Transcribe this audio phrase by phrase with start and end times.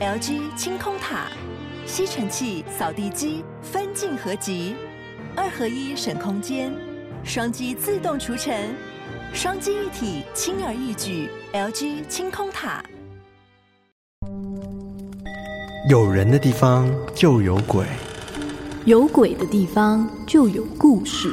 [0.00, 1.26] LG 清空塔，
[1.84, 4.74] 吸尘器、扫地机分镜合集，
[5.36, 6.72] 二合一省空间，
[7.22, 8.74] 双击自动除尘，
[9.34, 11.28] 双击一体轻而易举。
[11.52, 12.82] LG 清空塔。
[15.90, 17.84] 有人的地方就有鬼，
[18.86, 21.30] 有鬼的地方就有故事。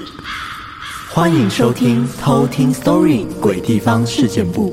[1.09, 4.71] 欢迎收听《偷听 Story 鬼地方事件簿》。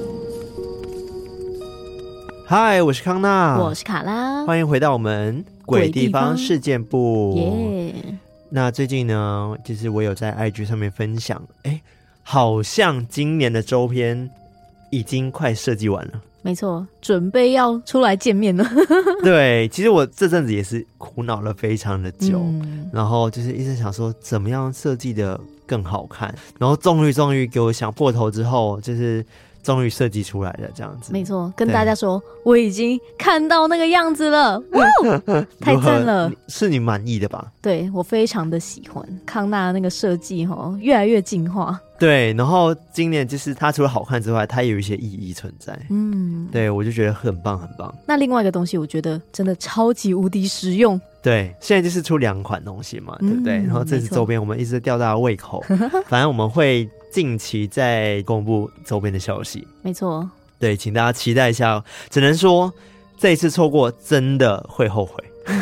[2.47, 7.33] 嗨，我是康娜，我是卡拉，欢迎回到我们《鬼地方事件部》。
[7.39, 7.95] 耶！
[8.51, 11.81] 那最近呢，其实我有在 IG 上面分享，哎，
[12.23, 14.29] 好像今年的周边
[14.91, 16.21] 已经快设计完了。
[16.43, 18.65] 没错，准备要出来见面了。
[19.25, 29.25] 对，其实我这阵子也是苦恼了非常的久，嗯、然后就是一直想说怎么样设计的更好看，然后终于终于给我想破头之后，就是。
[29.65, 31.13] 终于设计出来了，这样子。
[31.13, 34.87] 没错，跟大家说，我已经看到那个样子了，哇，
[35.59, 36.31] 太赞了！
[36.47, 37.51] 是你满意的吧？
[37.63, 41.81] 对，我非常的喜欢康纳那个设计，哈，越来越进化。
[42.05, 45.79] 对，然后今年就是它除了好看之外，它也有一些意义存在。
[45.91, 47.95] 嗯，对，我就觉得很棒，很棒。
[48.07, 51.01] 那另外一个东西，我觉得真的超级无敌实用。
[51.23, 53.59] 对，现在就是出两款东西嘛，对不对？
[53.59, 55.65] 嗯、然后这次周边我们一直吊大家胃口，
[56.07, 56.89] 反正我们会。
[57.15, 61.81] 近期再公布周边的消息，没错，对，请大家期待一下。
[62.11, 62.73] 只能说
[63.17, 65.23] 这一次错过真的会后悔，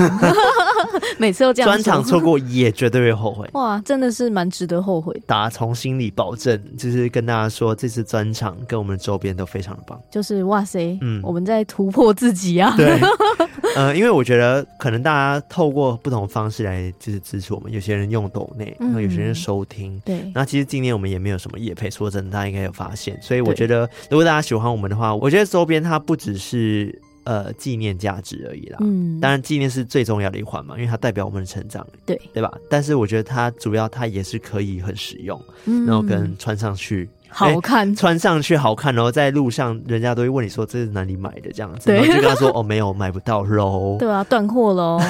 [1.19, 1.71] 每次都这样。
[1.71, 3.49] 专场错过也绝对会后悔。
[3.55, 5.21] 哇，真的是蛮值得后悔的。
[5.27, 10.01] 打从心里保证，就是跟大家说，这次专场跟我们周边都非常的棒。
[10.11, 12.75] 就是哇塞，嗯，我们在突破自己啊。
[12.77, 12.99] 对。
[13.75, 19.95] 呃，因为我觉得可能大家透过不同方式来就是支持我们，有些人用抖内，然后有些人收听。
[19.95, 23.19] 嗯、对，那其实今年我们也没有什么夜配，说真的，大家应该有发现。
[23.23, 28.79] 所以我觉得，如果大家喜欢我们的话，我觉得周边它不只是呃纪念价值而已啦。
[28.81, 32.53] 嗯，当然纪念是最重要的一环嘛，因为它代表我们的成长，对对吧？
[32.69, 37.09] 但是我觉得它主要它也是可以很实用，嗯、然后跟穿上去。
[37.35, 43.97] 好看、欸，穿上去好看，然后在路上人家都会问你说，这是哪里买的这样子，然后就跟他说哦，没有买不到喽。
[43.99, 45.01] 对啊，断货喽。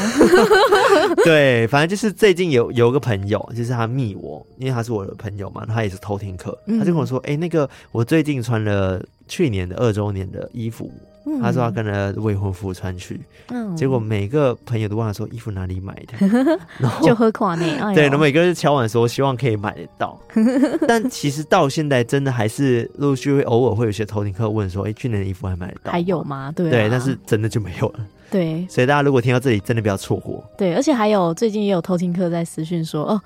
[1.24, 10.92] 对，反正就是最近有有个朋友，就是他密我，因为他是我的朋友嘛，他也是偷听客，他就跟我说，哎、那个我最近穿了去年的二周年的衣服。
[11.40, 16.26] 他说他跟了未婚夫穿去，嗯，结果每个朋友都问他说衣服哪里买的，
[16.78, 20.20] 然后就喝垮你， 哎、对，那每个人敲碗说希望可以买得到，
[20.88, 25.92] 但其实到现在真的还是陆续会偶尔会有些偷听客问说，哎、欸，去年的衣服还买得到？
[25.92, 26.52] 还有吗？
[26.54, 28.00] 对、啊，对，但是真的就没有了。
[28.30, 30.42] 对，所以大家如果听到这里，真的不要错过。
[30.56, 33.22] 对，而且还有最近也有偷听客在私讯说，哦。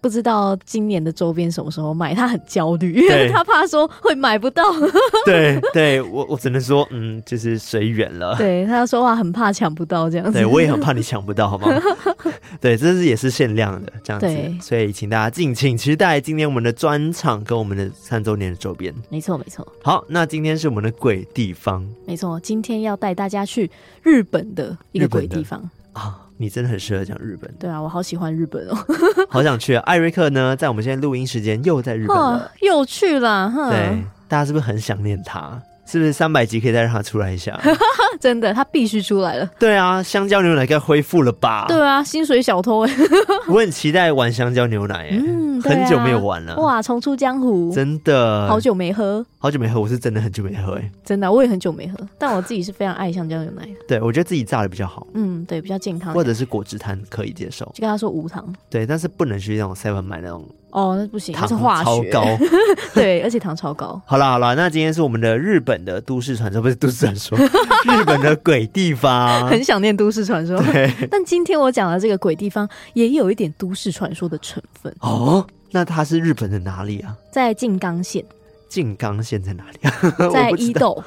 [0.00, 4.64] 不知道今年的周边什么时候买，他很焦虑，因为他怕说会买不到。
[5.26, 8.34] 对，对我我只能说，嗯，就是随缘了。
[8.38, 10.32] 对，他说话很怕抢不到这样子。
[10.32, 11.68] 对，我也很怕你抢不到，好吗？
[12.60, 14.26] 对，这是也是限量的这样子，
[14.62, 18.94] 所以请大家敬请期待今年我们的专场跟我们的三周年的周边。
[19.10, 19.66] 没错，没错。
[19.82, 21.86] 好，那今天是我们的鬼地方。
[22.06, 23.70] 没错，今天要带大家去
[24.02, 26.26] 日本的一个鬼地方啊。
[26.40, 27.52] 你真的很适合讲日本。
[27.58, 28.74] 对啊，我好喜欢日本哦，
[29.28, 29.82] 好想去啊！
[29.84, 33.52] 艾瑞克呢，在我们现在录音时间又在日本了，又去了。
[33.68, 35.60] 对，大家是不是很想念他？
[35.90, 37.58] 是不是三百集可以再让他出来一下？
[38.20, 39.46] 真的，他必须出来了。
[39.58, 41.64] 对啊，香蕉牛奶该恢复了吧？
[41.68, 42.92] 对啊，薪水小偷哎，
[43.48, 46.54] 我很期待玩香蕉牛奶哎，嗯，很久没有玩了。
[46.56, 53.72] 哇，重出江湖，真的，好久没喝，好久没喝，我是真的很久没喝哎，真的，我也很久没喝，但我自己是非常爱香蕉牛奶的。
[53.88, 58.46] 对，我觉得自己榨的比较好，嗯，对，比较健康，或者是果汁摊可以接受，就跟他说无糖。
[58.68, 60.46] 对，但是不能去那种 seven 买那种。
[60.70, 62.24] 哦，那不行，糖是化超高，
[62.94, 64.00] 对，而且糖超高。
[64.04, 67.36] 好啦好啦，那今天是我们的日本的都市传说，不是都市传说，
[67.84, 69.48] 日本的鬼地方。
[69.48, 70.92] 很想念都市传说，对。
[71.10, 74.94] 但今天我讲的这个鬼地方，也有一点都市传说的成分。
[75.00, 77.16] 哦，那它是日本的哪里啊？
[77.32, 78.24] 在静冈县。
[78.68, 80.30] 静冈县在哪里啊？
[80.32, 81.02] 在 伊豆。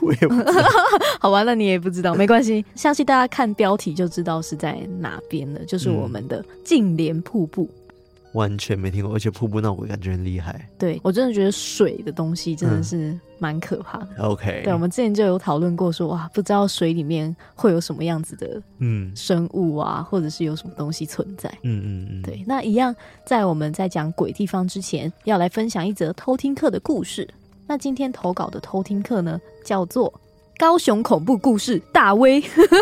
[0.00, 0.62] 我也不知道。
[1.18, 2.64] 好吧，那你也不知道，没关系。
[2.76, 7.68] 相信大家看标题就知道是在哪边了，就是我们的静莲瀑布。
[8.32, 10.68] 完全没听过，而且瀑布那我感觉很厉害。
[10.78, 14.08] 对，我真的觉得水的东西真的是蛮可怕的。
[14.18, 21.48] 嗯、OK，对，我们之前就有讨论过说，说哇，不知道水里面会有什么样子的嗯生物啊，嗯、或者是有什么东西存在。
[21.62, 22.22] 嗯嗯嗯。
[22.22, 22.94] 对，那一样，
[23.26, 27.28] 在我们在讲鬼地方之前，要来分享一则偷听课的故事。
[27.66, 30.12] 那今天投稿的偷听课呢，叫做。
[30.58, 32.40] 高雄恐怖故事大威，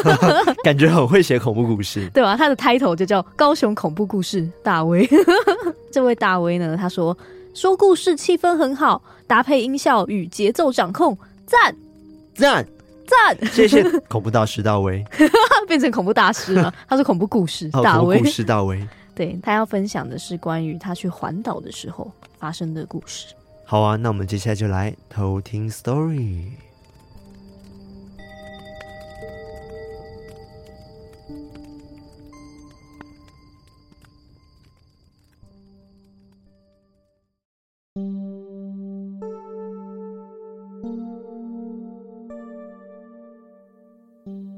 [0.63, 2.37] 感觉很会写恐怖故事， 对吧？
[2.37, 5.09] 他的 title 就叫高雄恐怖故事大威。
[5.91, 7.17] 这位大威呢，他说
[7.55, 11.75] 说故事气氛很好，搭配音效与节奏掌控，赞
[12.35, 12.67] 赞
[13.07, 15.03] 赞，谢谢恐怖大师大威，
[15.67, 16.73] 变成恐怖大师了。
[16.89, 18.87] 他是恐怖故事大威，故事大威。
[19.15, 23.35] 对，他要分享的是关于他去环岛的时候发生的故事。
[23.65, 26.45] 好啊，那我们接下来就来偷听 story。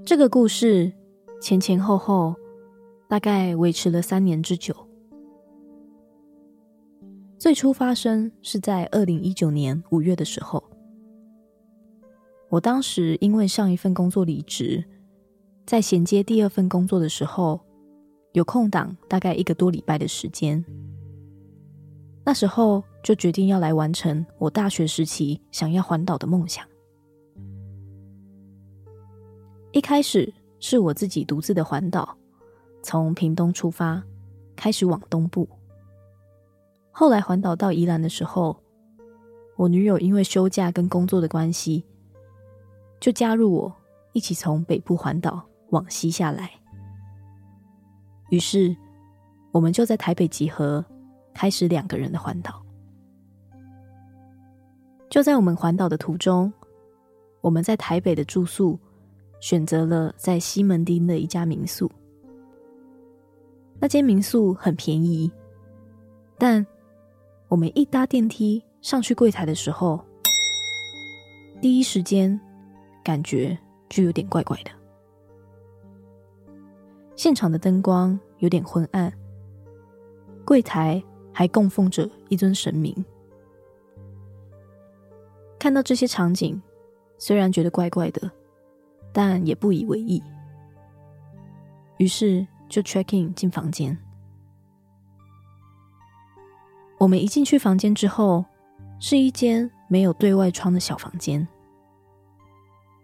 [0.05, 0.93] 这个故事
[1.41, 2.35] 前前后后
[3.09, 4.75] 大概维持了三年之久。
[7.39, 10.63] 最初发生是在二零一九年五月的时候，
[12.49, 14.85] 我当时因为上一份工作离职，
[15.67, 17.61] 在衔接第二份工作的时候，
[18.33, 20.65] 有空档大概一个多礼拜的时间。
[22.25, 26.67] 那时候就决定要来完成我大学时期想要环岛的梦想。
[29.73, 30.31] 一开始
[30.61, 32.15] 是我自己独自的环岛，
[32.83, 34.03] 从屏东出发，
[34.55, 35.49] 开始往东部。
[36.91, 38.55] 后来环岛到宜兰的时候，
[39.57, 41.83] 我女友因为休假跟工作的关系，
[43.01, 43.75] 就加入我
[44.13, 46.51] 一起从北部环岛往西下来。
[48.29, 48.77] 于是
[49.53, 50.85] 我们就在台北集合，
[51.33, 52.63] 开始两个人的环岛。
[55.09, 56.53] 就在我们环岛的途中，
[57.41, 58.79] 我们在台北的住宿。
[59.43, 61.91] 选择了在西门町的一家民宿，
[63.81, 65.29] 那间民宿很便宜，
[66.39, 66.65] 但
[67.49, 70.01] 我们一搭电梯上去柜台的时候，
[71.61, 72.41] 第一时间
[73.03, 73.59] 感觉
[73.89, 74.71] 就有点怪怪的。
[77.17, 79.13] 现场的灯光有点昏暗，
[80.45, 81.03] 柜台
[81.33, 83.05] 还供奉着一尊神明。
[85.59, 86.63] 看到这些场景，
[87.19, 88.31] 虽然觉得怪怪的。
[89.13, 90.23] 但也不以为意，
[91.99, 93.97] 于是就 check in 进房间。
[96.99, 98.45] 我们一进去房间之后，
[99.01, 101.47] 是一间没有对外窗的小房间，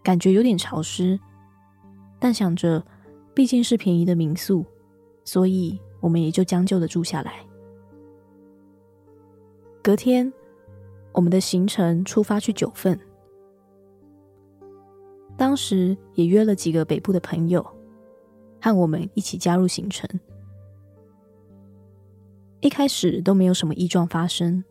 [0.03, 1.19] 感觉有点潮湿。
[2.19, 2.85] 但想着
[3.35, 4.65] 毕竟是便宜的民宿，
[5.25, 7.35] 所以我们也就将就的住下来。
[9.83, 10.33] 隔天，
[11.13, 12.99] 我们的行程出发去九份。
[15.39, 17.65] 当时也约了几个北部的朋友，
[18.61, 20.07] 和我们一起加入行程。
[22.61, 24.63] 一开始都没有什么异状发生，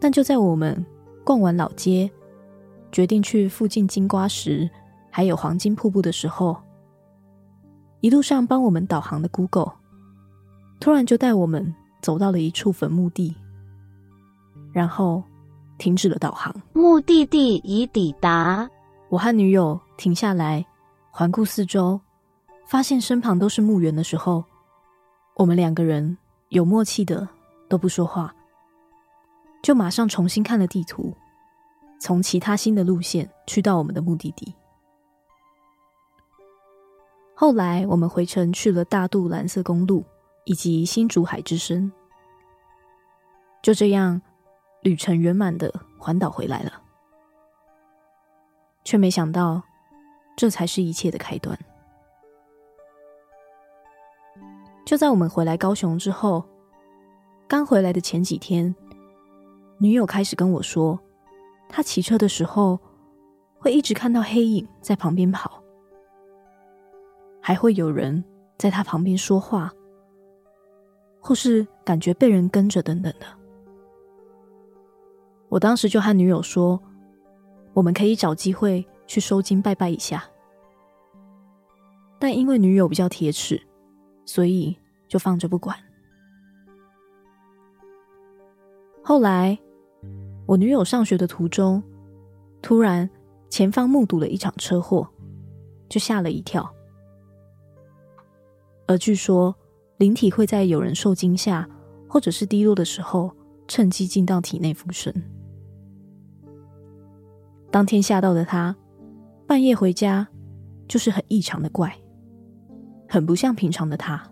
[0.00, 0.86] 但就在我们
[1.24, 2.08] 逛完老街，
[2.92, 4.70] 决定去附近金瓜石
[5.10, 6.56] 还有黄金瀑布的时候，
[8.00, 9.72] 一路上帮我们导航的 Google，
[10.78, 13.34] 突然就带我们走到了一处坟墓地，
[14.72, 15.20] 然后
[15.78, 16.54] 停止了导航。
[16.72, 18.70] 目的地已抵达。
[19.12, 20.64] 我和女友停下来，
[21.10, 22.00] 环顾四周，
[22.64, 24.42] 发现身旁都是墓园的时候，
[25.34, 26.16] 我们两个人
[26.48, 27.28] 有默契的
[27.68, 28.34] 都不说话，
[29.62, 31.14] 就马上重新看了地图，
[32.00, 34.54] 从其他新的路线去到我们的目的地。
[37.34, 40.02] 后来我们回程去了大肚蓝色公路
[40.46, 41.92] 以及新竹海之声，
[43.60, 44.22] 就这样
[44.80, 46.80] 旅程圆满的环岛回来了。
[48.84, 49.62] 却没想到，
[50.36, 51.58] 这才是一切的开端。
[54.84, 56.44] 就在我们回来高雄之后，
[57.46, 58.74] 刚回来的前几天，
[59.78, 60.98] 女友开始跟我说，
[61.68, 62.78] 她骑车的时候
[63.58, 65.62] 会一直看到黑影在旁边跑，
[67.40, 68.24] 还会有人
[68.58, 69.72] 在她旁边说话，
[71.20, 73.26] 或是感觉被人跟着等等的。
[75.48, 76.82] 我当时就和女友说。
[77.74, 80.24] 我们可以找机会去收金拜拜一下，
[82.18, 83.60] 但因为女友比较铁齿，
[84.24, 84.76] 所以
[85.08, 85.76] 就放着不管。
[89.02, 89.58] 后来，
[90.46, 91.82] 我女友上学的途中，
[92.60, 93.08] 突然
[93.48, 95.08] 前方目睹了一场车祸，
[95.88, 96.72] 就吓了一跳。
[98.86, 99.54] 而据说
[99.96, 101.68] 灵体会在有人受惊吓
[102.08, 103.34] 或者是低落的时候，
[103.66, 105.12] 趁机进到体内附身。
[107.72, 108.76] 当天吓到的他，
[109.46, 110.28] 半夜回家
[110.86, 111.90] 就是很异常的怪，
[113.08, 114.22] 很不像平常的他。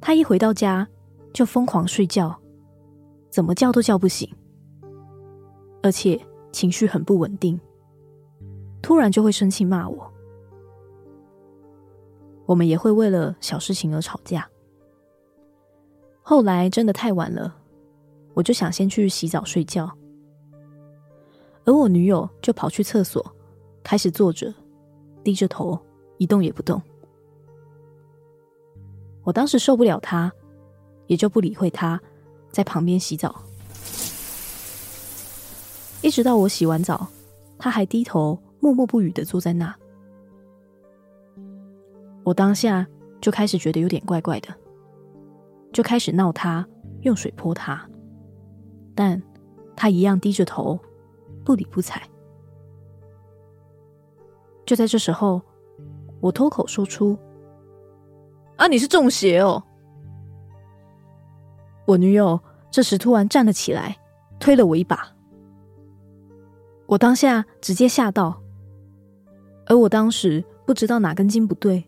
[0.00, 0.86] 他一回到家
[1.32, 2.36] 就疯狂睡觉，
[3.30, 4.28] 怎么叫都叫不醒，
[5.80, 7.58] 而且情绪很不稳定，
[8.82, 10.12] 突然就会生气骂我。
[12.46, 14.44] 我们也会为了小事情而吵架。
[16.20, 17.54] 后来真的太晚了，
[18.34, 19.88] 我就想先去洗澡睡觉。
[21.64, 23.24] 而我女友就跑去厕所，
[23.82, 24.52] 开始坐着，
[25.22, 25.78] 低着头，
[26.18, 26.80] 一动也不动。
[29.22, 30.32] 我当时受不了她，
[31.06, 32.00] 也就不理会她，
[32.50, 33.42] 在旁边洗澡。
[36.00, 37.06] 一直到我洗完澡，
[37.56, 39.72] 她还低头默默不语的坐在那。
[42.24, 42.84] 我当下
[43.20, 44.48] 就开始觉得有点怪怪的，
[45.72, 46.66] 就开始闹她，
[47.02, 47.88] 用水泼她，
[48.96, 49.22] 但
[49.76, 50.76] 她一样低着头，
[51.44, 52.02] 不理不睬。
[54.64, 55.42] 就在这时候，
[56.20, 57.18] 我脱口说出。
[58.56, 58.68] 啊！
[58.68, 59.60] 你是中邪哦！
[61.84, 62.38] 我女友
[62.70, 63.96] 这时突然站了起来，
[64.38, 65.08] 推了我一把。
[66.86, 68.40] 我当下直接吓到，
[69.66, 71.82] 而我当时不知道哪根筋不对，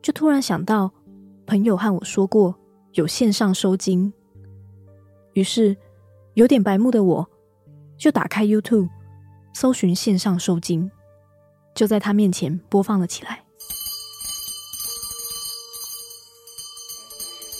[0.00, 0.90] 就突然想到
[1.44, 2.54] 朋友和我说过
[2.92, 4.10] 有线上收金，
[5.34, 5.76] 于是
[6.34, 7.28] 有点白目的我
[7.98, 8.88] 就打开 YouTube
[9.52, 10.90] 搜寻线上收惊，
[11.74, 13.44] 就在他面前播放了起来。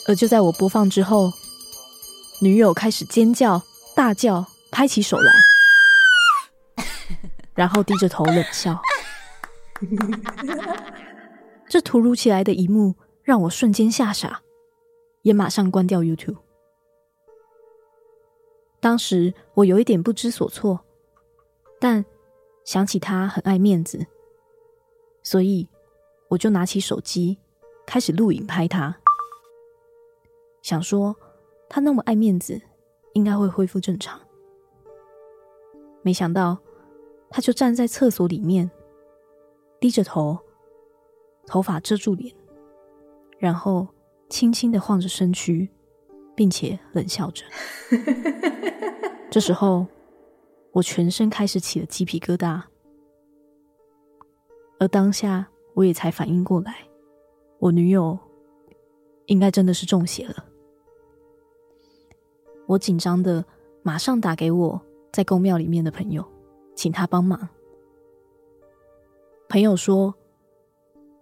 [0.06, 1.30] 而就在我播放之后，
[2.40, 3.60] 女友开始尖叫、
[3.94, 5.32] 大叫、拍起手来，
[7.54, 8.80] 然后低着头冷笑。
[11.68, 14.40] 这突如其来的一幕让我瞬间吓傻，
[15.22, 16.38] 也马上关掉 YouTube。
[18.88, 20.80] 当时我有一点不知所措，
[21.78, 22.02] 但
[22.64, 24.06] 想起他很爱面子，
[25.22, 25.68] 所以
[26.28, 27.36] 我就拿起手机
[27.84, 28.98] 开始录影拍他。
[30.62, 31.14] 想说
[31.68, 32.62] 他那么爱面子，
[33.12, 34.18] 应该会恢复正常。
[36.00, 36.56] 没想到，
[37.28, 38.70] 他就站在厕所里面，
[39.78, 40.38] 低着头，
[41.46, 42.34] 头发遮住脸，
[43.36, 43.86] 然后
[44.30, 45.68] 轻轻的晃着身躯，
[46.38, 47.42] 并且冷笑着。
[49.28, 49.84] 这时候，
[50.70, 52.62] 我全身开始起了鸡皮疙瘩，
[54.78, 56.76] 而当下我也才反应过来，
[57.58, 58.16] 我女友
[59.26, 60.44] 应该真的是中邪了。
[62.68, 63.44] 我紧张的
[63.82, 64.80] 马上打给我
[65.12, 66.24] 在宫庙里面的朋友，
[66.76, 67.48] 请他帮忙。
[69.48, 70.14] 朋友说，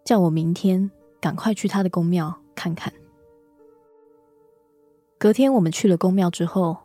[0.05, 0.91] 叫我明天
[1.23, 2.93] 赶快去他的宫庙看看。
[5.27, 6.77] 隔天我们去了公庙之后，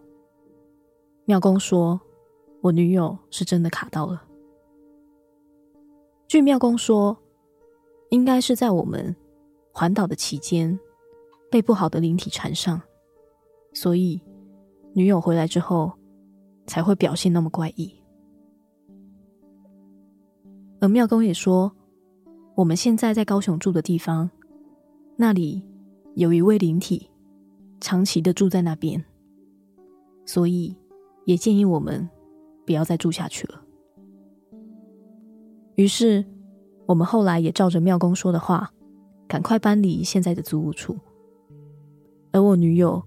[1.25, 2.01] 庙公说
[2.61, 4.23] 我女友是真的卡到了。
[6.27, 7.15] 据庙公说，
[8.09, 9.15] 应该是在我们
[9.71, 10.79] 环岛的期间
[11.51, 12.81] 被不好的灵体缠上，
[13.73, 14.19] 所以。
[14.93, 15.91] 女友回来之后，
[16.65, 17.93] 才会表现那么怪异。
[20.79, 21.71] 而庙公也说，
[22.55, 24.31] 我们现在在高雄住的地方，
[25.15, 25.63] 那里
[26.15, 27.07] 有一位灵体，
[27.81, 29.03] 长期的住在那边，
[30.25, 30.73] 所以
[31.25, 32.09] 也建议我们
[32.65, 33.61] 不要再住下去了。
[35.75, 36.23] 于是，
[36.85, 38.71] 我们后来也照着庙公说的话，
[39.27, 40.97] 赶快搬离现在的租屋处。
[42.31, 43.03] 而我女友。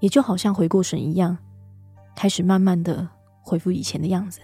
[0.00, 1.36] 也就好像回过神一样，
[2.14, 3.08] 开始慢慢的
[3.42, 4.38] 恢复以前的样子，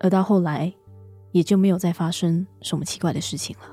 [0.00, 0.72] 而到后来，
[1.32, 3.71] 也就没有再发生什么奇怪的事情了。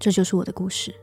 [0.00, 0.94] 这就是我的故事。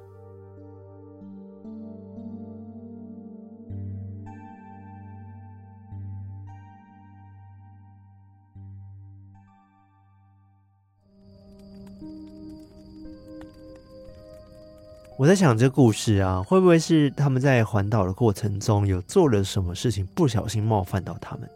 [15.19, 21.47] 我在想，这故事啊，会不会是他们在环岛的过程中有做了什么事情，不小心冒犯到他们？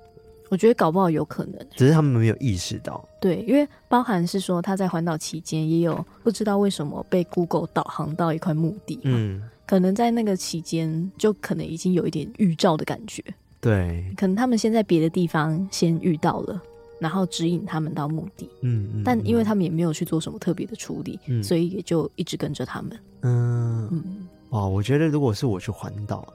[0.52, 3.02] 我觉得搞不好有可能，只是他们没有意识到。
[3.22, 13.24] 对，因为包含是说他在环岛期间也有不知道为什么被 Google 导航到一块墓地，嗯，可能在那个期间就可能已经有一点预兆的感觉。
[13.62, 16.62] 对，可能他们先在别的地方先遇到了。
[17.00, 22.92] 然后指引他们到墓地，嗯，嗯，但因为他们也没有去做什么特别的处理，嗯，所以也就一直跟着他们，
[23.22, 26.32] 嗯嗯，哇，我觉得如果是我去环岛，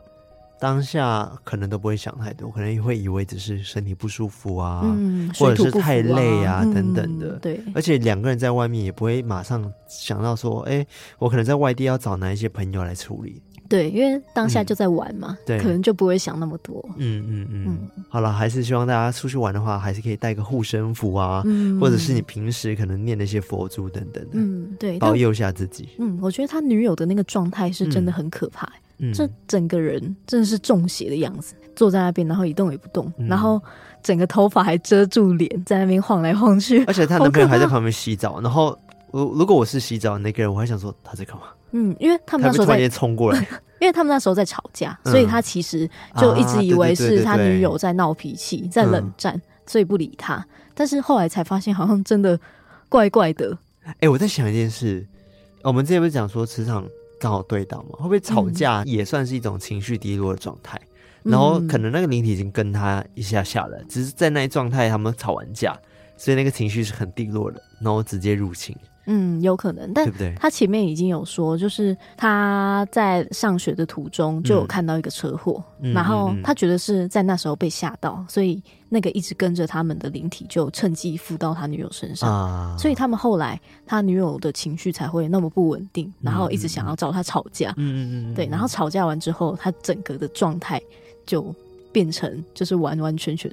[0.58, 10.86] 当下可能都不会想太多，可能也会以为只是身体不舒服啊，嗯，或者是太累啊，啊等等的，对，而且两个人在外面也不会马上想到说，哎，
[11.18, 13.42] 我可能在外地要找哪一些朋友来处理。
[13.68, 16.88] 对，因为当下就在玩嘛，嗯、对，可能就不会想那么多。
[16.98, 17.64] 嗯嗯嗯。
[17.66, 24.30] 嗯好了，还是希望大家出去玩的话，还是可以带个护身符啊，嗯、或者是你平时可能念那些佛珠等等的。
[24.34, 25.88] 嗯，对，保佑一下自己。
[25.98, 33.62] 嗯，我觉得他女友的那个状态是真的很可怕，嗯，这整个人真的是中邪的样子，坐在那边，然后一动也不动，嗯、然后
[34.02, 36.84] 整个头发还遮住脸，在那边晃来晃去。
[36.84, 38.78] 而且她男朋友还在旁边洗澡，然后。
[39.12, 41.44] 如如果我是洗澡那个人，我还想说他在干嘛？
[41.70, 43.38] 嗯，因为他们那时候在冲过来，
[43.80, 45.88] 因为他们那时候在吵架，所以他其实
[46.18, 50.44] 就一直以为是他女友在闹脾气，在冷战，所以不理他。
[50.74, 52.38] 但是后来才发现，好像真的
[52.90, 53.56] 怪怪的。
[53.84, 55.06] 哎、欸，我在想一件事，
[55.62, 56.84] 我们之前不是讲说磁场
[57.18, 57.90] 刚好对到嘛？
[57.98, 60.80] 会不会吵架也算是一种情绪低落的状态？
[61.24, 65.76] 嗯、然后可能那个灵体已经跟他一下下来，只是在那一状态，他们吵完架，
[66.16, 68.76] 所以那个情绪是很低落的，然后直接入侵。
[69.06, 90.80] 嗯，有可能，但他前面已经有说，就是他在上学的途中就有看到一个车祸，嗯、然后他觉得是在那时候被吓到，所以那个一直跟着他们的灵体就趁机附到他女友身上，啊、所以他们后来他女友的情绪才会那么不稳定，然后一直想要找他吵架，嗯嗯嗯，对，然后吵架完之后，他整个的状态
[91.24, 91.54] 就
[91.92, 93.50] 变成就是完完全全。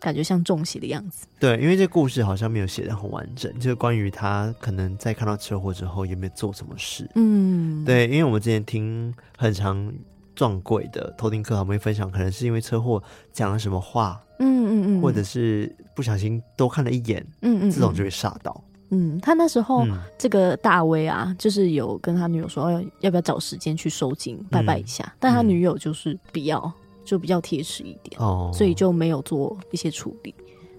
[0.00, 1.26] 感觉像中邪的样子。
[1.38, 7.08] 对，因为这故事好像没有写的很完整，就是关于他可能在看到车祸之后有没有做什么事。
[7.14, 9.92] 嗯，对，因为我们之前听很常
[10.34, 13.00] 撞鬼的偷听课，他们会分享，可能是因为车祸
[13.32, 18.64] 讲了什么话，嗯嗯嗯，或者是不小心多看了一眼，嗯嗯，这种就会吓到。
[18.92, 26.72] 嗯，他那时候、嗯、这个大威啊，就是有跟他女友说要要不要找时间去收金拜拜一下，嗯、但他女友就是不要。
[27.04, 30.34] 就比较贴实一点哦，所以就没有做一些处理，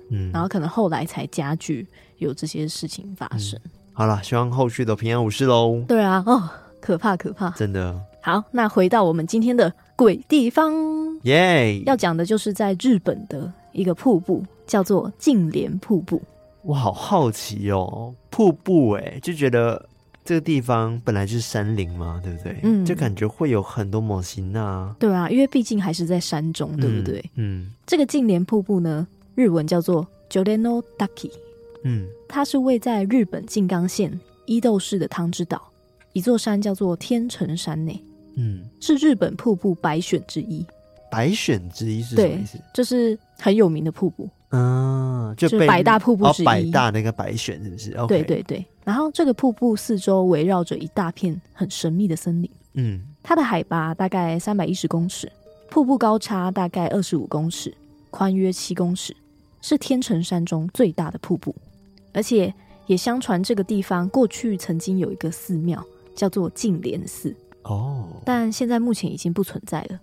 [0.09, 1.87] 嗯，然后可能后来才加剧
[2.17, 3.59] 有这些事情发生。
[3.65, 5.83] 嗯、好了，希望后续都平安无事喽。
[5.87, 6.49] 对啊，哦，
[6.79, 7.99] 可怕可怕，真的。
[8.21, 10.73] 好，那回到我们今天的鬼地方，
[11.23, 16.21] 耶要讲的就是在日本的一个瀑布，叫做净莲瀑布。
[16.61, 19.89] 我好好奇哦，瀑布哎，就觉得。
[20.23, 22.59] 这个地方本来就是山林嘛，对不对？
[22.63, 24.95] 嗯，就感觉会有很多模型啊。
[24.99, 27.19] 对啊，因为毕竟还是在山中，对不对？
[27.35, 31.31] 嗯，嗯，这个净莲瀑布呢，日文叫做 Joreno Daki。
[31.83, 35.71] 嗯，它是位在日本静冈县伊豆市的汤之岛，
[36.13, 37.99] 一座山叫做天成山内。
[38.35, 40.65] 嗯，是日本瀑布百选之一。
[41.09, 42.59] 百选之一是什么意思？
[42.73, 44.29] 就是很有名的瀑布。
[44.51, 48.65] 嗯，就百大瀑布之一，哦、百大那个百选是不是？Okay、对对对。
[48.83, 52.49] 然后这个瀑布四周围绕着一大片很神秘的森林。
[52.73, 55.31] 嗯，它的海拔大概三百一十公尺，
[55.69, 57.73] 瀑布高差大概二十五公尺，
[58.09, 59.15] 宽约七公尺，
[59.61, 61.55] 是天成山中最大的瀑布。
[62.13, 62.53] 而且
[62.87, 65.81] 也相传这个地方过去曾经有一个寺庙，
[66.13, 67.33] 叫做净莲寺。
[67.63, 69.99] 哦，但现在目前已经不存在了。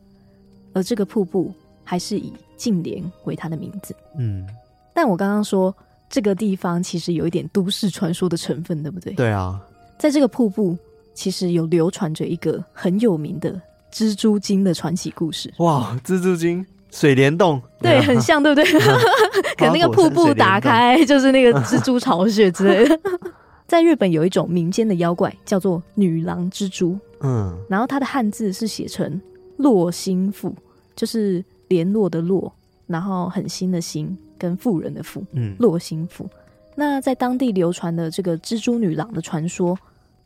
[0.73, 1.53] 而这个瀑布
[1.85, 3.97] 还是以净莲为它的名字。
[4.19, 4.47] 嗯，
[4.93, 5.75] 但我刚刚说
[6.11, 9.15] 这个地方其实有一点都市传说的成分，对不对？
[9.15, 9.59] 对啊，
[9.97, 10.77] 在这个瀑布
[11.15, 13.59] 其实有流传着一个很有名的
[13.91, 15.51] 蜘蛛精的传奇故事。
[15.59, 18.65] 哇，蜘蛛精水帘洞，对，很像，对不对？
[19.57, 22.99] 可能那个瀑布打开就是那个蜘蛛巢穴之类的。
[23.67, 29.21] 在日本有一种民间的妖怪叫做女郎蜘蛛，嗯，然后它的汉字是写成
[29.59, 30.55] 落心腹，
[30.97, 32.53] 就是联络的络，
[32.87, 36.29] 然后狠心的心跟妇人的妇，嗯，络心妇。
[36.75, 39.79] 那在当地流传的这个蜘蛛女郎的传说，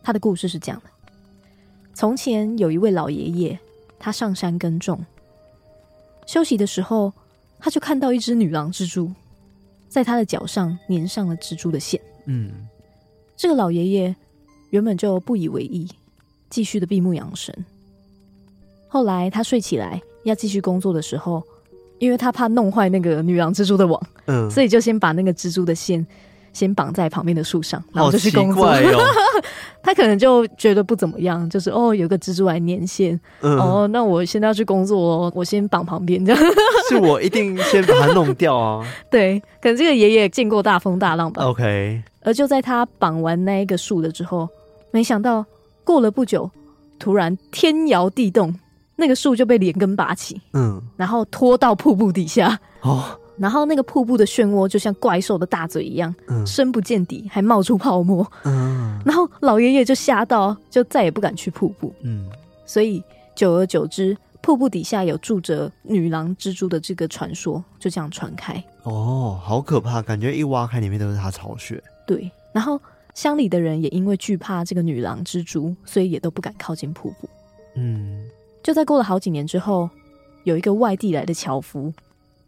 [0.02, 0.90] 它的故事是这样的：
[1.94, 3.58] 从前有一位老爷爷，
[3.98, 5.04] 他上山耕种，
[6.26, 7.12] 休息的时候，
[7.58, 9.10] 他就看到一只女郎蜘蛛，
[9.88, 12.00] 在他的脚上粘上了蜘蛛的线。
[12.26, 12.68] 嗯，
[13.36, 14.14] 这个老爷爷
[14.70, 15.88] 原本就不以为意，
[16.50, 17.64] 继续的闭目养神。
[18.88, 21.42] 后来他睡起来要继续工作的时候，
[21.98, 26.04] 因为他怕弄坏那个女郎蜘蛛的网，嗯，所以就先把那个蜘蛛的线
[26.52, 28.66] 先绑在旁边的树上，然后就去工作。
[28.66, 29.04] 哦、
[29.82, 36.42] 他可能就觉得不怎么样，就是哦，有个蜘蛛来粘线，嗯、哦，那我现在要去工作哦，我先绑旁边这样。
[36.88, 38.86] 是我一定先把它弄掉啊。
[39.10, 41.44] 对，可能这个爷爷见过大风大浪吧。
[41.44, 42.02] OK。
[42.24, 44.48] 而就在他绑完那一个树了之后，
[44.92, 45.44] 没想到
[45.84, 46.50] 过了不久，
[46.98, 48.54] 突然天摇地动。
[49.02, 53.02] 那个树就被连根拔起，嗯，然后拖到瀑布底下，哦，
[53.36, 62.30] 然后那个瀑布的漩涡就像怪兽的大嘴一样，嗯，深不见底，还冒出泡沫，嗯，然后老爷爷就吓到，就再也不敢去瀑布，嗯，
[62.64, 63.02] 所以
[63.34, 72.80] 久而久之，瀑布底下有住着女郎蜘蛛的这个传说就这样传开，哦，好可怕，感觉一挖开里面都是她巢穴，对，然后
[73.14, 77.28] 乡里的人也因为惧怕这个女郎蜘蛛，所以也都不敢靠近瀑布，
[77.74, 78.24] 嗯。
[78.62, 79.88] 就在过了好几年之后，
[80.44, 81.92] 有一个外地来的樵夫，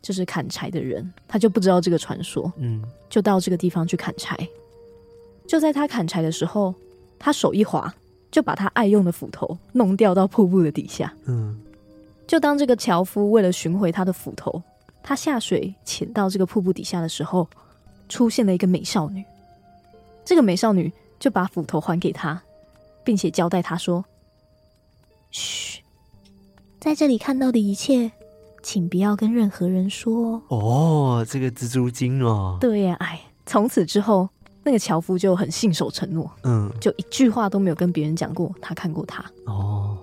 [0.00, 4.36] 就是砍柴的人，他就不知道这个传说，嗯，就到这个地方去砍柴。
[5.46, 6.74] 就在他砍柴的时候，
[7.18, 7.92] 他手一滑，
[8.30, 11.12] 就把他爱用的斧头弄掉到瀑布的底下。
[11.24, 11.58] 嗯，
[12.26, 14.62] 就当这个樵夫为了寻回他的斧头，
[15.02, 17.46] 他下水潜到这个瀑布底下的时候，
[18.08, 19.24] 出现了一个美少女。
[20.24, 22.40] 这个美少女就把斧头还给他，
[23.04, 24.04] 并且交代他说：“嘘，
[26.84, 28.12] 在这里看到的一切，
[28.62, 32.58] 请不要跟任何人说。”哦，这个蜘蛛精哦。
[32.60, 34.28] 对呀，哎，从此之后，
[34.62, 39.24] 那个樵夫就很信守承诺，嗯，就一句话都没有跟别人讲过他看过他。
[39.46, 39.96] 哦，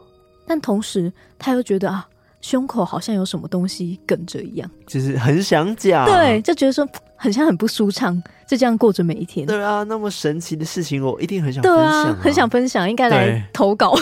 [0.48, 2.08] 但同时他又觉得啊。
[2.42, 6.84] 胸口好像有什么东西梗着一样，就是很想讲，对，就觉得说
[7.22, 9.46] 很像很不舒畅，就这样过着每一天。
[9.46, 13.94] 对啊，那么神奇的事情，我一定很想分享，啊，对啊，很想分享，应该来投稿，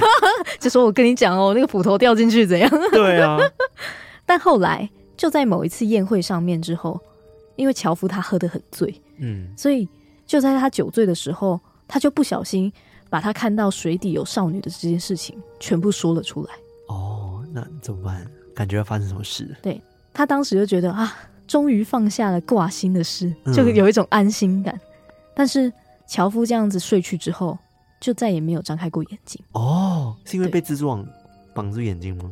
[0.60, 2.70] 就说我跟你讲哦，那个斧头掉进去怎样？
[2.92, 3.38] 对啊，
[4.26, 7.00] 但后来就在某一次宴会上面之后，
[7.56, 9.88] 因为樵夫他喝得很醉，嗯，所以
[10.26, 12.70] 就在他酒醉的时候，他就不小心
[13.08, 16.50] 把他看到水底有少女的这件事情全部说了出来。
[16.88, 18.30] 哦那怎么办？
[18.54, 19.56] 感觉要发生什么事？
[19.62, 19.80] 对，
[20.12, 21.16] 他当时就觉得啊，
[21.48, 24.72] 终于放下了挂心的事，就有一种安心感。
[24.74, 24.80] 嗯、
[25.34, 25.72] 但是
[26.06, 27.58] 樵夫这样子睡去之后，
[27.98, 29.42] 就再也没有张开过眼睛。
[29.52, 31.04] 哦，是因为被蜘蛛网
[31.54, 32.30] 绑住眼睛吗？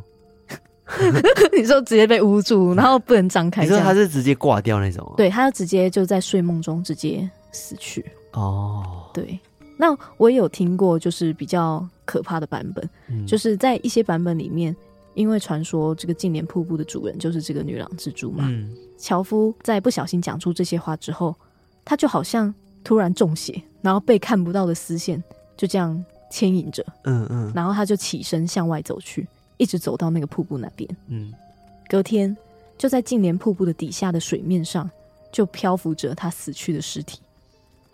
[1.56, 3.62] 你说直接被捂住，然后不能张开？
[3.66, 5.12] 你说他是直接挂掉那种？
[5.16, 8.04] 对，他就直接就在睡梦中直接死去。
[8.34, 9.40] 哦，对。
[9.78, 14.74] 那我也有听过，就是比较可怕的版本，嗯、就是在一些版本里面。
[15.16, 21.34] 因为传说这个净莲瀑布的主人就是这个女郎蜘蛛嘛，嗯、樵夫在不小心讲出这些话之后，
[21.84, 25.22] 他就好像突然中邪，然后被看不到的丝线
[25.56, 29.26] 就这样牵引着，嗯嗯，然后他就起身向外走去，
[29.56, 31.32] 一直走到那个瀑布那边，嗯，
[31.88, 32.36] 隔天
[32.76, 34.88] 就在净莲瀑布的底下的水面上，
[35.32, 37.20] 就漂浮着他死去的尸体，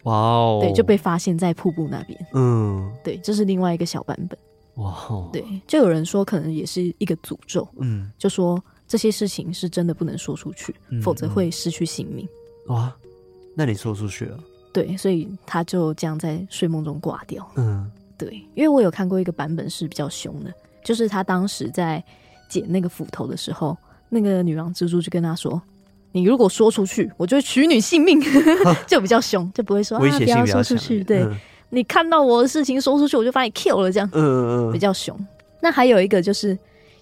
[0.02, 4.36] 哇哦，对，就被发现在瀑布那边，嗯，对，这是另外一个小版本。
[4.76, 5.30] 哇，Wow.
[5.32, 12.26] 对，就有人说可能也是一个诅咒，嗯，就说这些事情是真的不能说出去，嗯、否则会失去性命。
[12.68, 12.94] 哇，
[13.54, 14.38] 那你说出去了？
[14.72, 17.46] 对，所以他就这样在睡梦中挂掉。
[17.56, 20.50] 嗯，对，因为我有看过一个版本是比较凶的，
[20.82, 22.02] 就是他当时在
[22.48, 23.76] 捡那个斧头的时候，
[24.08, 25.60] 那个女郎蜘蛛就跟他说
[26.12, 28.18] ：“你如果说出去，我就会取你性命。
[28.88, 31.04] ”就比较凶，就不会说啊，不要说出去。
[31.04, 31.24] 对。
[31.24, 31.36] 嗯
[31.74, 35.18] 你看到我的事情说出去，我就把你 kill 了，这样，嗯嗯，比较凶。
[35.60, 36.56] 那还有一个就是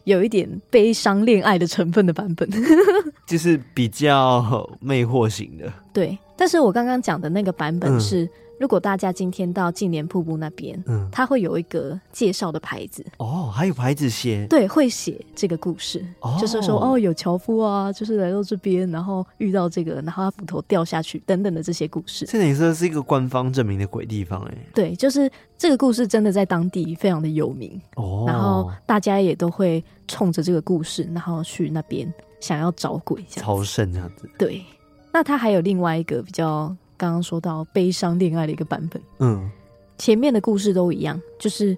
[0.05, 2.49] 有一点悲伤恋爱的成分的版本，
[3.27, 5.73] 就是比较魅惑型的。
[5.93, 8.25] 对，但是我刚刚讲的那个版本是。
[8.25, 8.31] 嗯
[8.61, 13.03] 如果大家今天到近莲瀑布那边，嗯，它会有一个介绍的牌子。
[13.17, 22.27] 哦，还有牌子写，对，会写这个故事，哦、就是说哦，有樵夫啊，就是来到这边，然后遇到这个，然后他斧头掉下去等等的这些故事。
[22.27, 27.81] 这等于说是一个官方证明的鬼地方，哎，对，就是这个故事真的在当地非常的有名。
[27.97, 34.29] 哦，然后大家也都会冲着这个故事，然后去那边想要找鬼，超圣这样子。
[34.37, 34.63] 对，
[35.11, 36.77] 那它还有另外一个比较。
[37.01, 39.51] 刚刚说到悲伤恋爱的一个版本，嗯，
[39.97, 41.75] 前面的故事都一样，就是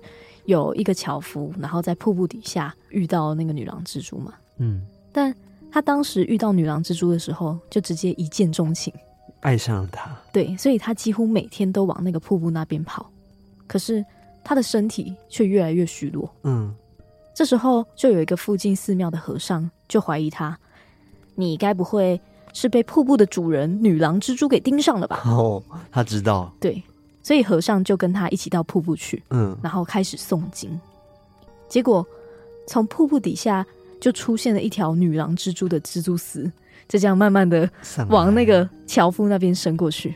[0.46, 5.32] 有一个樵夫，然后在瀑布底下遇到那个女郎蜘蛛嘛，嗯，但
[5.70, 8.92] 他当时遇到女郎蜘蛛的时候，就直接一见钟情，
[9.42, 13.08] 爱上了她，对，所以他几乎每天都往那个瀑布那边跑，
[13.68, 14.04] 可是
[14.42, 16.74] 他的身体却越来越虚弱，嗯，
[17.32, 20.58] 这时候就有一个附近寺庙的和尚就怀疑他，
[21.36, 22.20] 你该不会？
[22.52, 25.22] 是被瀑布的主人女郎蜘蛛给盯上了吧？
[25.26, 26.52] 哦，他知道。
[26.60, 26.82] 对，
[27.22, 30.80] 所以和尚就跟他一起到瀑布去，嗯，然后开始诵经。
[31.68, 32.06] 结果
[32.66, 33.64] 从瀑布底下
[34.00, 36.44] 就出现了一条女郎蜘蛛的蜘蛛丝，
[36.88, 37.68] 就这样慢慢的
[38.08, 40.14] 往那个樵夫那边伸过去。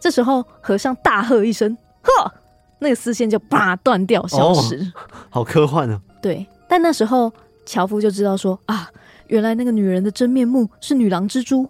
[0.00, 2.32] 这时候和尚大喝一声：“呵！”
[2.80, 4.76] 那个丝线就啪断掉，消失。
[4.78, 4.92] 哦，
[5.30, 6.00] 好科幻啊！
[6.20, 7.32] 对，但那时候
[7.64, 8.90] 樵夫就知道说啊。
[9.28, 11.68] 原来那个女人的真面目是女郎蜘蛛，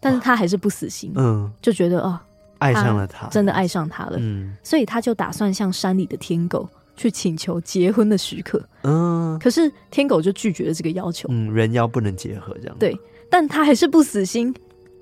[0.00, 2.24] 但是他还是不死心，嗯，就觉得啊，
[2.58, 12.96] 爱上了她，真的爱上她了，嗯，所以他就打算向山里的天狗去请求结婚的许可，嗯，可是天狗就拒绝了这个要求，嗯，人妖不能结合这样，对，
[13.30, 14.54] 但他还是不死心，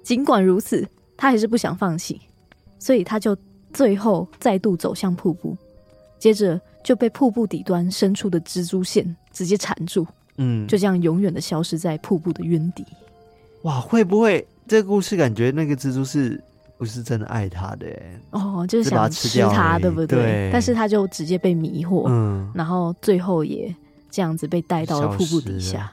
[0.02, 0.86] 尽管如此，
[1.16, 2.20] 他还是不想放弃，
[2.78, 3.36] 所以他就
[3.72, 5.56] 最后再度走向瀑布，
[6.18, 10.06] 接着就被瀑布底端伸出的蜘蛛线直接缠住。
[10.40, 12.85] 嗯，就这样永远的消失在瀑布的渊底。
[13.62, 16.42] 哇，会不会这个故事感觉那个蜘蛛是
[16.79, 17.87] 不是真的爱他的？
[18.31, 20.18] 哦，就是想吃他，对不对？
[20.18, 23.74] 对，但是他就直接被迷惑，嗯，然后最后也
[24.11, 25.92] 这样子被带到了瀑布底下。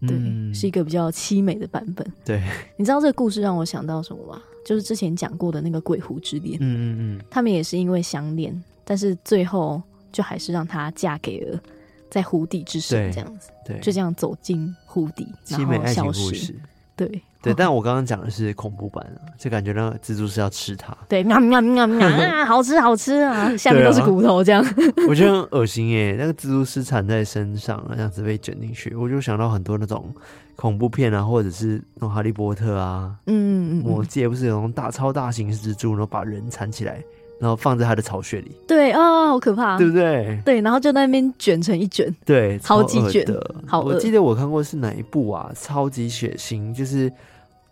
[0.00, 2.06] 对，嗯，是一个比较凄美的版本。
[2.24, 2.40] 对，
[2.76, 4.40] 你知道这个故事让我想到什么吗？
[4.64, 6.56] 就是之前讲过的那个鬼狐之恋。
[6.60, 9.82] 嗯嗯嗯，他们也是因为相恋，但是最后
[10.12, 11.60] 就还是让他嫁给了。
[12.10, 16.54] 在湖底之上这样子，对，就这样走进湖底，然后消失。
[16.96, 17.06] 对，
[17.40, 20.96] 对， 但我刚刚讲的是恐怖版啊，就感觉那个蜘蛛是要吃它。
[21.08, 24.64] 对，喵喵喵喵 啊，好吃好吃啊，下面都是骨头这样。
[24.64, 24.74] 啊、
[25.08, 30.12] 我觉得很恶心耶，那个蜘蛛丝缠在身上，这样子被卷进去，我就想到很多那种
[30.56, 37.00] 恐怖片啊，或者是那种哈利波特啊，嗯嗯嗯，魔戒不是有那种大超大型蜘蛛，然后把人缠起来。
[37.40, 40.40] 然后放在他的巢穴里，对啊、哦，好可怕，对不对？
[40.44, 43.80] 对，然后就在那边卷成一卷，对，超级卷的，好。
[43.80, 45.50] 我记得我看过是哪一部啊？
[45.54, 47.12] 超级血腥，就是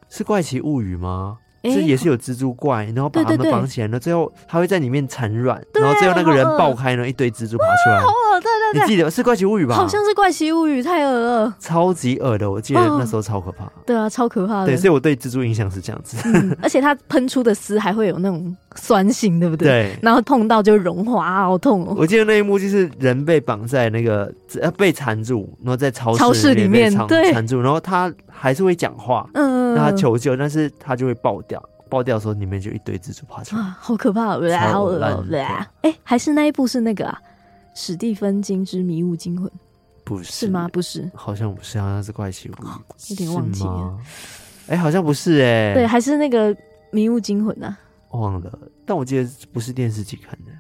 [0.09, 1.39] 是怪奇物语吗？
[1.65, 8.41] 是也是有蜘蛛怪，然后把他们绑起来，然后最后他会在里面产卵，然后最后那个人爆开，然后一堆蜘蛛爬出来，好恶！
[8.41, 9.75] 对对对，你记得是怪奇物语吧？
[9.75, 13.65] 好像是怪奇物语，太恶了，超级恶的，我记得那时候超可怕。
[13.85, 14.67] 对啊，超可怕的。
[14.67, 16.17] 对，所以我对蜘蛛印象是这样子，
[16.63, 19.67] 而且它喷出的丝还会有那种酸性，对不对？
[19.67, 21.95] 对，然后碰到就融化，好痛哦。
[21.97, 31.63] 我记得那一幕就是人被绑在那个呃被缠住，然后在超市超市里面对缠住，然后他还是会讲话，嗯，让他求救，但是他就会爆掉。
[31.89, 34.39] 爆掉的时候，里面就一堆蜘蛛爬出来，啊，好可怕，好
[34.83, 35.39] 恶心！
[35.83, 37.17] 哎，还是那一部是那个啊，
[37.75, 39.49] 《史蒂芬金之迷雾惊魂》，
[40.03, 40.69] 不是，是吗？
[40.73, 42.67] 不是，好像不是，好像是怪奇物语，
[43.11, 43.99] 有点忘记了。
[44.67, 46.55] 哎，好像不是哎，对，还是那个
[46.91, 47.79] 迷雾惊魂啊，
[48.11, 50.51] 忘了，但我记得不是电视机看的。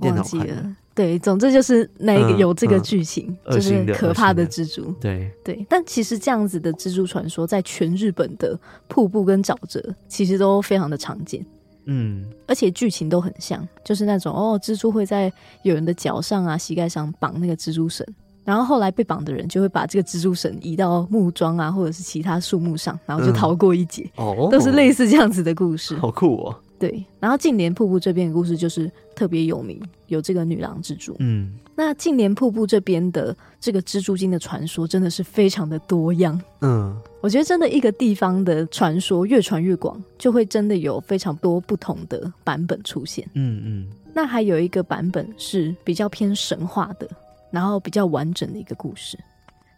[0.00, 5.28] 忘记了，对，总之就是那一个有这个剧情，嗯嗯、就是可怕的蜘蛛，对。
[5.42, 5.66] 对。
[5.68, 11.44] 但其实这样子的蜘蛛传说，在全日本的瀑布跟沼泽，其实都非常的常见，
[11.86, 15.32] 嗯，而且剧情都很像，就是那种哦，蜘蛛会在
[15.64, 18.06] 有人的脚上啊、膝盖上绑那个蜘蛛绳，
[18.44, 26.56] 然后后来被绑的人就会把这个蜘蛛绳移到木桩啊，或者是其他树木上，然后就逃过一劫，哦、嗯，都是类似这样子的故事，好酷哦。
[26.78, 31.16] 对，然后净莲瀑布这边的故事就是特别有名，有这个女郎蜘蛛。
[31.20, 36.38] 嗯，那净莲瀑布这边的这个蜘蛛精的传说真的是非常的多样。
[36.60, 43.26] 嗯，我觉得真的一个地方的传说越传越广，就会真的有非常多不同的版本出现。
[43.34, 47.08] 嗯嗯，那还有一个版本是比较偏神话的，
[47.50, 49.18] 然后比较完整的一个故事。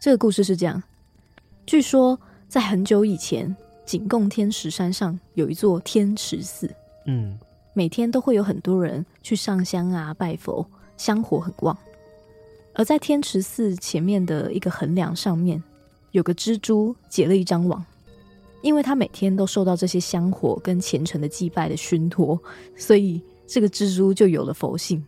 [0.00, 0.82] 这个故事是这样：
[1.66, 3.54] 据说在很久以前，
[3.84, 6.68] 景贡天池山上有一座天池寺。
[7.06, 7.38] 嗯，
[7.72, 10.66] 每天都会有很多人去上香啊，拜佛，
[10.96, 11.76] 香火很旺。
[12.74, 15.62] 而在天池寺前面的一个横梁上面，
[16.10, 17.82] 有个蜘蛛结了一张网，
[18.60, 22.38] 因为他每天都受到这些香火跟虔诚的祭拜的熏托，
[22.76, 25.02] 所以这个蜘蛛就有了佛性。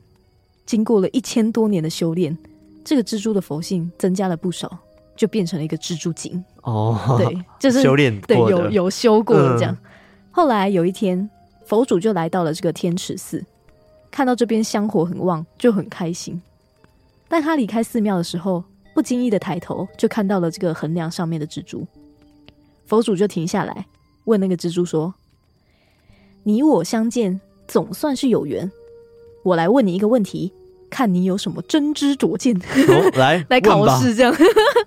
[0.65, 2.35] 经过了一千多年的修炼，
[2.83, 4.79] 这个蜘蛛的佛性增加了不少，
[5.15, 6.43] 就变成了一个蜘蛛精。
[6.63, 9.75] 哦，对，就是修炼对，有有修过这样。
[9.75, 9.91] 嗯、
[10.31, 11.29] 后来有一天。
[11.69, 13.45] 佛祖就来到了这个天池寺，
[14.11, 16.41] 看到这边香火很旺，就很开心。
[17.29, 21.87] 但他离开寺庙的时候，不经意的抬头，就看到了这个横梁上面的蜘蛛。
[22.87, 23.85] 佛祖就停下来，
[24.25, 25.13] 问那个蜘蛛说
[26.43, 28.73] ：“你我相见，总算是有缘。
[29.43, 30.51] 我来问你一个问题，
[30.89, 32.57] 看你有什么真知灼见。
[32.57, 34.35] 哦”来 来考试这样。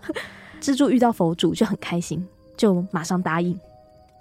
[0.60, 3.56] 蜘蛛遇到佛祖就很开心，就马上答应。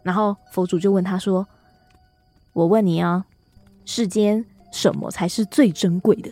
[0.03, 1.47] 然后佛祖就问他说。
[2.53, 3.25] 我问你啊，
[3.85, 6.31] 世间什么才是最珍贵的？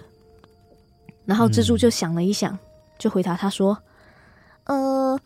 [1.24, 2.58] 然后蜘蛛就想了一想，嗯、
[2.98, 3.76] 就回答他说
[4.64, 5.18] ：“呃，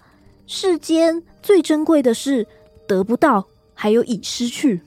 [0.47, 2.47] 世间最珍贵的是
[2.87, 4.83] 得不到，还有已失去。”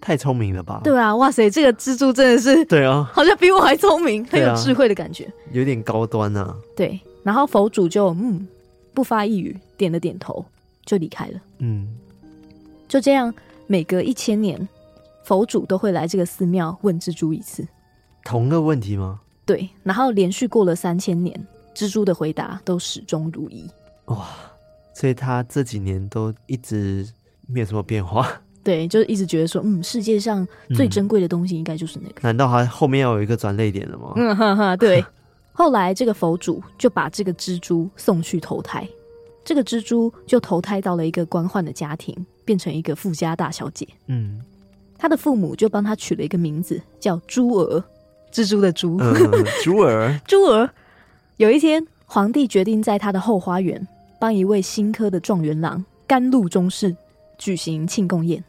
[0.00, 0.80] 太聪明了吧？
[0.82, 6.56] 对啊，哇塞，这个蜘蛛真的是对啊，好像比我还聪明，很有智慧的感觉，啊、有点高端啊。
[6.74, 8.48] 对，然后佛祖就嗯
[8.94, 10.42] 不发一语，点了点头，
[10.86, 11.40] 就离开了。
[11.58, 11.86] 嗯，
[12.88, 13.32] 就这样，
[13.66, 14.66] 每隔一千年。
[15.30, 17.64] 佛主都会来这个寺庙问蜘蛛一次，
[18.24, 19.20] 同个问题吗？
[19.46, 23.64] 对，然后连续过了三千年，蜘蛛的回答都始终如一。
[24.06, 24.26] 哇，
[24.92, 27.08] 所以他这几年都一直
[27.46, 28.28] 没有什么变化。
[28.64, 32.14] 对，就是一直觉得说，嗯，世界上最珍贵的东西应该就是那个。
[32.16, 34.12] 嗯，难道他后面要有一个转泪点了吗？
[34.16, 35.04] 嗯哈哈，对。
[35.54, 38.84] 后来这个佛主就把这个蜘蛛送去投胎，
[39.44, 43.86] 这个蜘蛛就投胎到了一个官宦的家庭，变成一个富家大小姐。
[44.08, 44.42] 嗯。
[45.00, 47.82] 他的父母就帮他取了一个名字，叫猪儿，
[48.30, 48.98] 蜘蛛的猪。
[49.00, 49.14] 嗯，
[49.64, 50.68] 猪儿， 猪儿。
[51.38, 53.88] 有一天，皇帝决定在他的后花园
[54.20, 56.94] 帮一位新科的状元郎甘露中士
[57.38, 58.44] 举行庆功宴。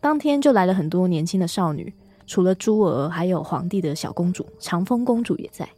[0.00, 1.92] 当天就来了很多年轻的少女，
[2.26, 5.68] 除了珠儿，还有皇帝的小公主长风公主也在。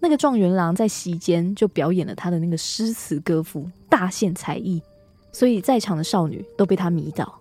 [0.00, 4.82] 那个状元郎在席间就表演了他的那个诗词歌赋，大献才艺，
[5.30, 7.38] 所以在场的少女都被他迷倒。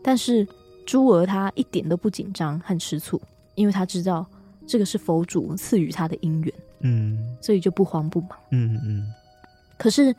[0.00, 0.46] 但是。
[0.88, 3.20] 猪儿他一点都不紧张和吃醋，
[3.56, 4.24] 因为他知道
[4.66, 9.06] 这个是佛祖赐予他的姻缘，嗯，所以就不慌不忙，嗯嗯。
[9.76, 10.16] 可是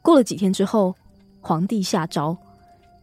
[0.00, 0.96] 过了几天之后，
[1.42, 2.34] 皇帝下诏，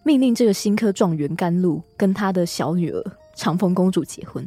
[0.02, 3.04] 命令这个新科状元甘露跟他的小女儿
[3.36, 4.44] 长风公主结婚，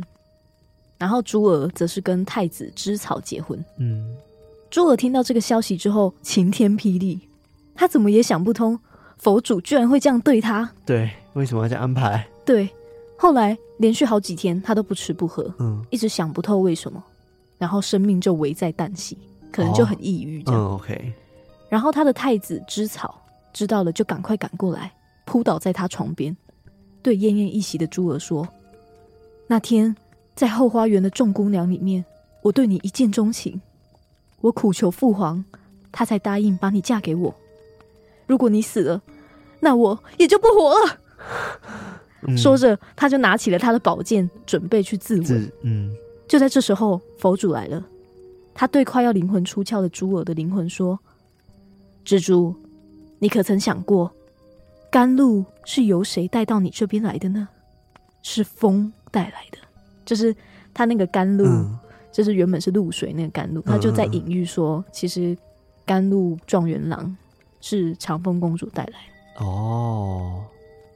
[0.99, 3.65] 然后朱儿则是跟太子芝草结婚。
[3.77, 4.17] 嗯，
[4.69, 7.21] 朱儿听到这个消息之后，晴天霹雳，
[7.77, 8.77] 他怎么也想不通，
[9.17, 10.69] 佛祖居然会这样对他。
[10.85, 12.27] 对，为什么要这样安排？
[12.49, 12.67] 对，
[13.19, 17.05] 后来连续好几天他都不吃不喝，嗯，一直想不透为什么，
[17.59, 19.19] 然后生命就危在旦夕，
[19.53, 20.59] 可能就很抑郁这样。
[20.59, 21.13] 哦嗯、OK，
[21.69, 23.21] 然后他的太子知草
[23.53, 24.91] 知道了，就赶快赶过来。
[25.27, 26.35] 扑倒在他床边，
[27.03, 28.49] 对奄奄一息的珠儿说
[29.47, 29.95] ：“那天
[30.35, 32.03] 在后花园的众姑娘里面，
[32.41, 33.61] 我对你一见钟情，
[34.41, 35.45] 我苦求父皇，
[35.93, 37.35] 他才答应把你嫁给我。
[38.27, 39.03] 如果你死了，
[39.61, 40.99] 那我也就不活了。
[42.23, 45.51] 嗯”说着，他就拿起了他的宝剑，准备去自刎。
[45.63, 45.95] 嗯，
[46.27, 47.85] 就在这时候，佛祖来了，
[48.55, 50.99] 他对快要灵魂出窍的猪儿的灵魂说
[52.05, 52.55] ：“蜘蛛，
[53.19, 54.11] 你可曾想过？”
[54.91, 57.47] 甘露是由谁带到你这边来的呢？
[58.23, 59.59] 是风带来的，
[60.05, 60.35] 就是
[60.73, 61.79] 他那个甘露，嗯、
[62.11, 65.37] 就是原本是露水那个甘露，他就在隐喻说，其实
[65.85, 67.15] 甘露状元郎
[67.61, 68.93] 是长风公主带来
[69.39, 70.43] 的哦。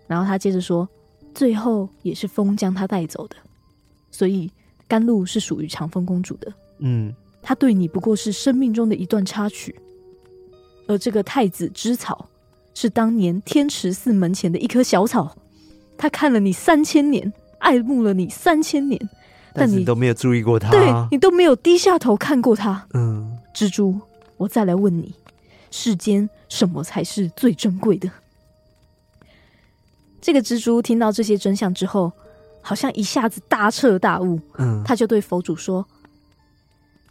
[0.06, 0.88] 然后他接着说，
[1.35, 3.37] 最后也是风将他带走的，
[4.11, 4.51] 所以
[4.87, 6.53] 甘露是属于长风公主的。
[6.79, 9.75] 嗯，他对你不过是生命中的一段插曲，
[10.87, 12.29] 而这个太子之草。
[12.75, 15.37] 是当年天池寺门前的一棵小草，
[15.99, 18.99] 他看了你三千年，爱慕了你三千年，
[19.53, 22.87] 但你，但你都没有注意过他，对，你都没有低下头看过他。
[22.95, 24.01] 嗯，蜘蛛，
[24.38, 25.14] 我再来问你，
[25.71, 28.11] 世间什么才是最珍贵的？
[30.22, 32.11] 这个蜘蛛听到这些真相之后，
[32.62, 34.40] 好像一下子大彻大悟。
[34.56, 35.87] 嗯，他就对佛祖说：“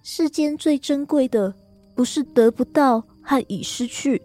[0.02, 1.54] 世间最珍贵的，
[1.94, 4.20] 不是得不到和已失去，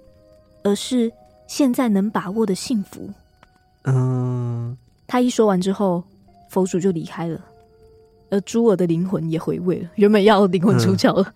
[0.65, 1.13] 而是。”
[1.49, 3.09] 现在能把握的幸福，
[3.85, 6.03] 嗯，他一说完之后，
[6.51, 7.41] 佛祖就离开了，
[8.31, 11.33] 而珠儿的灵魂也回味了，原本要灵魂出窍了，嗯、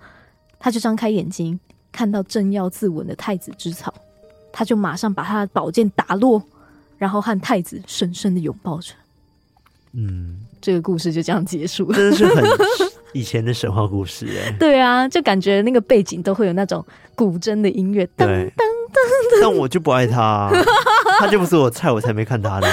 [0.58, 1.60] 他就张开眼睛，
[1.92, 3.94] 看到正要自刎的太子之草，
[4.50, 6.42] 他就马上把他的宝剑打落，
[7.00, 8.92] 然后和太子深深的拥抱着，
[9.94, 12.44] 嗯，这个故事就这样结束了，真的是很
[13.14, 16.84] 以前的神话故事哎， 对啊，就感觉那个背景都会有那种
[17.14, 18.50] 古筝的音乐，噔噔。
[19.40, 20.50] 但我就不爱他，啊，
[21.18, 22.66] 他就不是我菜，我才没看他呢。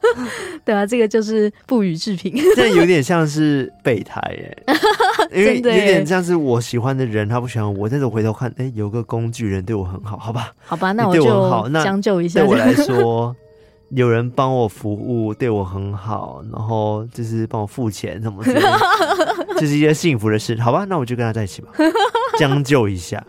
[0.64, 2.34] 对啊，这个就是不予置评。
[2.56, 4.62] 这有点像是备胎耶，
[5.32, 10.52] 因为有点像是我喜欢的人，他不喜欢我，但是我回头看，哎，有个工具人对我很好，好吧？
[10.64, 12.40] 好吧，那我就将就一下。
[12.40, 13.34] 对我来说，
[13.90, 18.78] 有人帮我服务，对我很好，然后就是帮我付钱什么之类的，
[19.58, 20.84] 这是一件幸福的事，好吧？
[20.88, 21.70] 那我就跟他在一起吧，
[22.38, 23.22] 将就一下。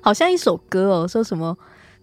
[0.00, 1.56] 好像一首歌哦，说什么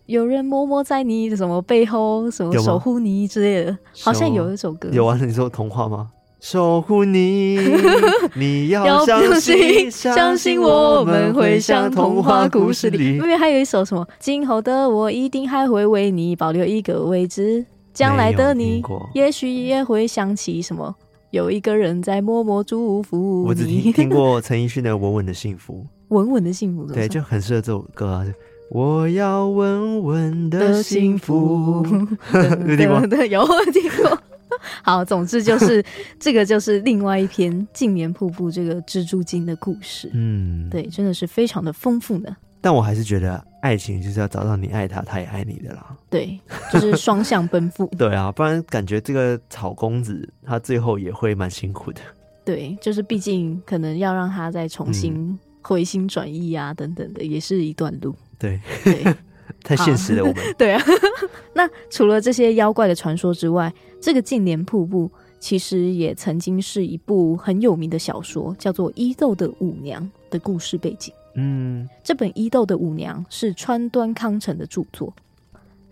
[0.06, 4.90] 有人默默在你的什么背后，什么守护你之类的，好像有一首歌。
[4.92, 6.10] 有啊，你说童话吗？
[6.42, 7.58] 守护你，
[8.36, 13.16] 你要相信，相信我们会像童话故事里。
[13.16, 20.94] 因为还有一首什么，今后的我一定还会为你保留一个位置，将来的你也许也会想起什么，
[21.32, 23.48] 有一个人在默默祝福你。
[23.48, 25.76] 我只听 听过陈奕迅的《稳稳的幸福》。
[26.10, 28.26] 稳稳的幸福，对，就很适合这首歌啊！
[28.74, 31.86] 我要稳稳的幸福，
[32.68, 33.06] 有听过？
[33.06, 34.20] 对，有听过。
[34.82, 35.84] 好，总之就是
[36.20, 40.10] 这个，就是另外一篇《净莲瀑布》这个蜘蛛精的故事。
[40.14, 42.36] 嗯，对，真的是非常的丰富呢。
[42.62, 45.96] 但我还是觉得，爱情就是要找到你爱他，他也爱你的啦。
[46.10, 46.40] 对，
[46.72, 47.86] 就是双向奔赴。
[47.96, 52.02] 对啊，不然感觉这个草公子他最后也会蛮辛苦的。
[52.44, 55.40] 对，就是毕竟可能要让他再重新、嗯。
[55.66, 58.14] 回心转意啊，等等的，也是一段路。
[58.40, 59.16] 对，对
[59.64, 60.44] 太现实了，我们。
[60.58, 60.82] 对啊，
[61.54, 71.14] 那除了这些妖怪的传说之外，这个净莲瀑布其实也曾经是一部很有名的小说，叫做《伊豆的舞娘》的故事背景。
[71.36, 75.14] 嗯，这本《伊豆的舞娘》是川端康成的著作。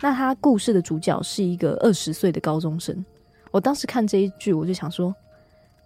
[0.00, 3.04] 那他故事的主角是一个二十岁的高中生。
[3.50, 5.14] 我当时看这一句，我就想说，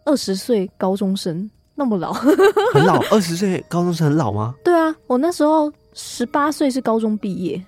[0.05, 1.51] 二十岁高中生。
[1.75, 4.55] 那么老，很老，二十岁高中生很老吗？
[4.65, 7.61] 对啊，我那时候十八岁是高中毕业，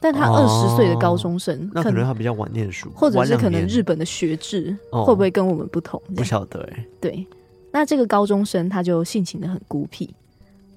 [0.00, 6.02] 但他二十岁的高中生，哦，那可能他比较晚念书，或者是可能日本的学制会不会跟我们不同？
[6.16, 6.84] 不晓得哎。
[7.00, 7.24] 对，
[7.70, 10.12] 那这个高中生他就性情的很孤僻，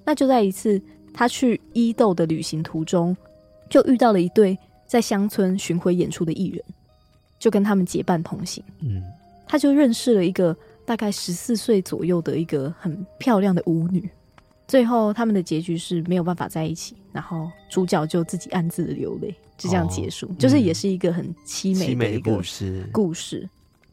[0.04, 0.80] 那就在一次
[1.12, 3.14] 他去伊豆的旅行途中，
[3.68, 6.64] 就遇到了一对在乡村巡回演出的艺人，
[7.38, 8.62] 就跟他们结伴同行。
[8.80, 9.02] 嗯，
[9.46, 10.56] 他就认识了一个。
[10.84, 14.10] 大概十四岁左右的一个很漂亮的舞女，
[14.72, 22.88] 最后他们的结局是没有办法在一起，然后主角就自己暗自的流泪，就这样结束，哦、就是也是一个很凄美的一个故事。
[22.90, 23.46] 故事，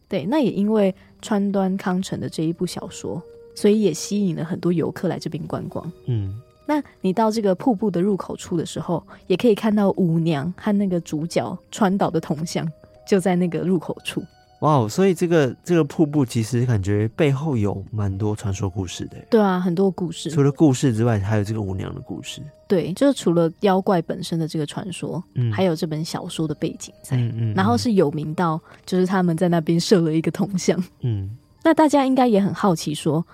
[0.08, 3.22] 对，那也因为川端康成的这一部小说，
[3.54, 5.92] 所以也吸引了很多游客来这边观光。
[6.06, 6.34] 嗯，
[6.66, 12.66] 那你到这个瀑布的入口处的时候，也可以看到舞娘和那个主角川岛的铜像，
[13.06, 14.24] 就在那个入口处。
[14.60, 14.90] 哇哦！
[14.90, 19.18] 所以这个这个瀑布其实感觉背后有蛮多传说故事的。
[19.30, 20.30] 对啊，很多故事。
[20.30, 22.42] 除了故事之外，还有这个舞娘的故事。
[22.68, 27.16] 对，就是除了妖怪本身的这个传说，嗯，还有这本小说的背景在。
[27.16, 30.82] 嗯，嗯，嗯，然后是有名到，就是他们在那边设了一个铜像。
[31.02, 31.38] 嗯。
[31.64, 33.28] 那大家应该也很好奇说，说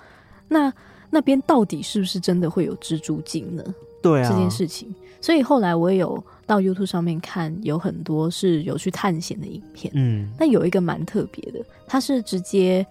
[0.48, 0.74] 那
[1.10, 3.64] 那边到底是不是真的会有蜘蛛精呢？
[4.02, 4.30] 对啊。
[4.30, 4.94] 这件事情，
[5.26, 6.24] 所以后来我也有。
[6.48, 9.92] 到 YouTube 上面看，有很多是有去探险的影片。
[9.96, 12.86] 嗯，那有一个蛮特别的，他是直接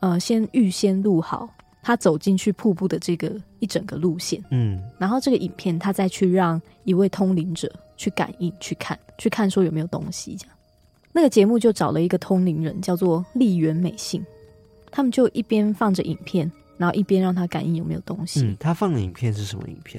[0.00, 1.48] 呃先预先录好
[1.82, 4.44] 他走进去瀑布的这个一整个路线。
[4.50, 10.36] 嗯，然后这个影片他再去让一位通灵者去感应、去看、去看说有没有东西。
[10.36, 10.54] 这样，
[11.10, 14.22] 那个节目就找了一个通灵人，叫做丽媛美信，
[14.90, 18.42] 他们就一边放着影片，然后一边让他感应有没有东西。
[18.42, 19.98] 嗯，他放的影片是什么影片？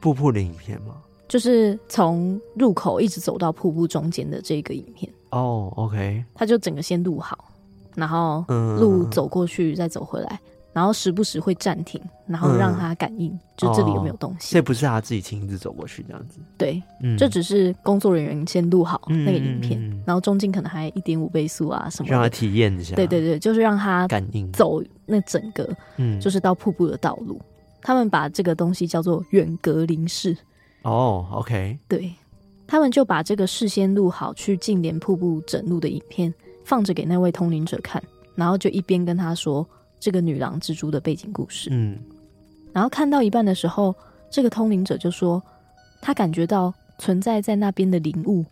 [0.00, 0.94] 瀑布的影片吗？
[1.28, 5.12] 就是从入口一直走到瀑布中间的这个影片。
[5.30, 7.50] 哦、oh,，OK，他就整个先录好，
[7.96, 8.44] 然后
[8.78, 14.54] 路走过去再走回来，嗯、然后时不时会暂停，然后让他感应，嗯、就这里有没有东西。
[14.54, 16.80] 这不是他自己亲自走过去这样子，对，
[17.18, 22.94] 这、嗯、只是工作人员先录好那个影片，嗯、然后中间可能还一点五倍速啊什么，让他体验一下。
[22.94, 24.50] 对对对，就是让他感应。
[24.52, 27.38] 走那整个，嗯，就是到瀑布的道路。
[27.82, 30.36] 他们把这个东西叫做远隔灵视。
[30.82, 32.12] 哦、oh,，OK，对，
[32.66, 36.32] 他们就把这个事先录好去净莲瀑布整路的影片
[36.64, 38.00] 放着给那位通灵者看，
[38.36, 39.66] 然后就一边跟他说
[39.98, 41.70] 这个女郎蜘蛛的背景故事。
[41.72, 41.98] 嗯，
[42.72, 43.92] 然后看到一半的时候，
[44.30, 45.42] 这个通灵者就说
[46.00, 48.44] 他感觉到存在在那边的灵物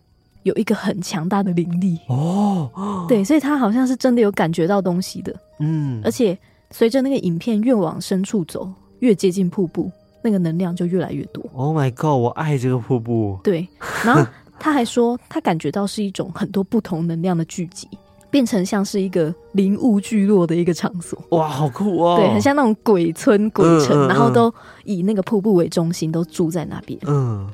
[0.43, 2.01] 有一个很强大的灵力。
[2.09, 5.33] 哦，对，所以他好像是真的有感觉到东西的。
[5.61, 6.37] 嗯，而且
[6.73, 8.69] 随着那个影片越往深处走，
[9.01, 9.91] 越接近瀑布。
[10.27, 11.45] 那个能量就越来越多。
[11.53, 12.19] Oh my god！
[12.19, 13.39] 我爱这个瀑布。
[13.45, 13.69] 对，
[14.03, 14.27] 然后
[14.59, 17.87] 他还说，他感觉到是一种很多不同能量的聚集，
[18.31, 21.23] 变成像是一个灵物聚落的一个场所。
[21.33, 22.17] 哇，好酷哦！
[22.17, 24.51] 对，很像那种鬼村鬼城，嗯嗯嗯，然后都
[24.85, 26.99] 以那个瀑布为中心，都住在那边。
[27.07, 27.47] 嗯，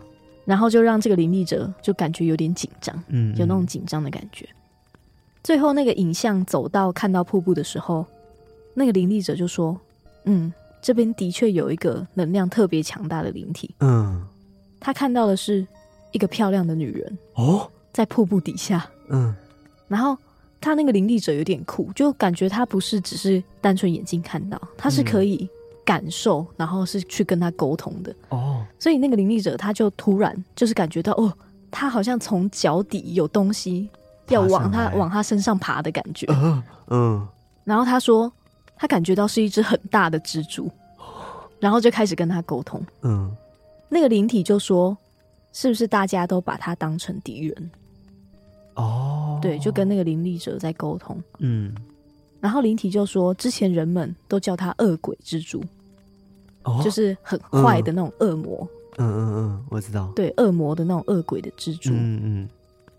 [0.45, 4.49] 然后就让这个灵力者就感觉有点紧张，嗯，嗯，有那种紧张的感觉。
[5.43, 8.07] 最后那个影像走到看到瀑布的时候，
[8.75, 9.77] 那个灵力者就说
[10.23, 10.53] ：“嗯。”
[10.83, 13.75] 这边的确有一个能量特别强大的灵体。
[13.81, 14.27] 嗯，
[14.79, 15.67] 他看到的是
[16.13, 18.89] 一个漂亮的女人哦，在瀑布底下。
[19.09, 19.35] 嗯，
[19.89, 20.17] 然后
[20.61, 25.49] 他那个灵力者有点酷，就感觉他不是只是单纯眼睛看到，他是可以
[25.85, 28.15] 感受，然后是去跟他沟通的。
[28.31, 31.33] 哦，所以那个灵力者他就突然就是感觉到哦，
[31.71, 33.89] 他好像从脚底有东西
[34.29, 36.27] 要往他往他身上爬的感觉。
[36.89, 37.29] 嗯，
[37.65, 38.33] 然后他说。
[38.81, 40.71] 他感觉到是一只很大的蜘蛛，
[41.59, 42.83] 然后就开始跟他沟通。
[43.03, 43.31] 嗯，
[43.91, 44.97] 那个灵体就说
[45.53, 47.71] ：“是不是大家都把他当成敌人？”
[48.77, 51.23] 哦，对，就跟那个灵力者在沟通。
[51.41, 51.75] 嗯，
[52.41, 55.63] 然后灵体就说：“之前人们都叫他恶鬼蜘蛛，
[56.63, 58.67] 哦，就是很坏的那种恶魔。”
[58.97, 60.11] 嗯嗯嗯，我知道。
[60.17, 61.91] 对，恶魔的那种恶鬼的蜘蛛。
[61.93, 62.49] 嗯嗯。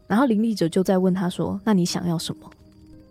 [0.05, 2.51] 然后灵力者就在问他说：“那你想要什么？”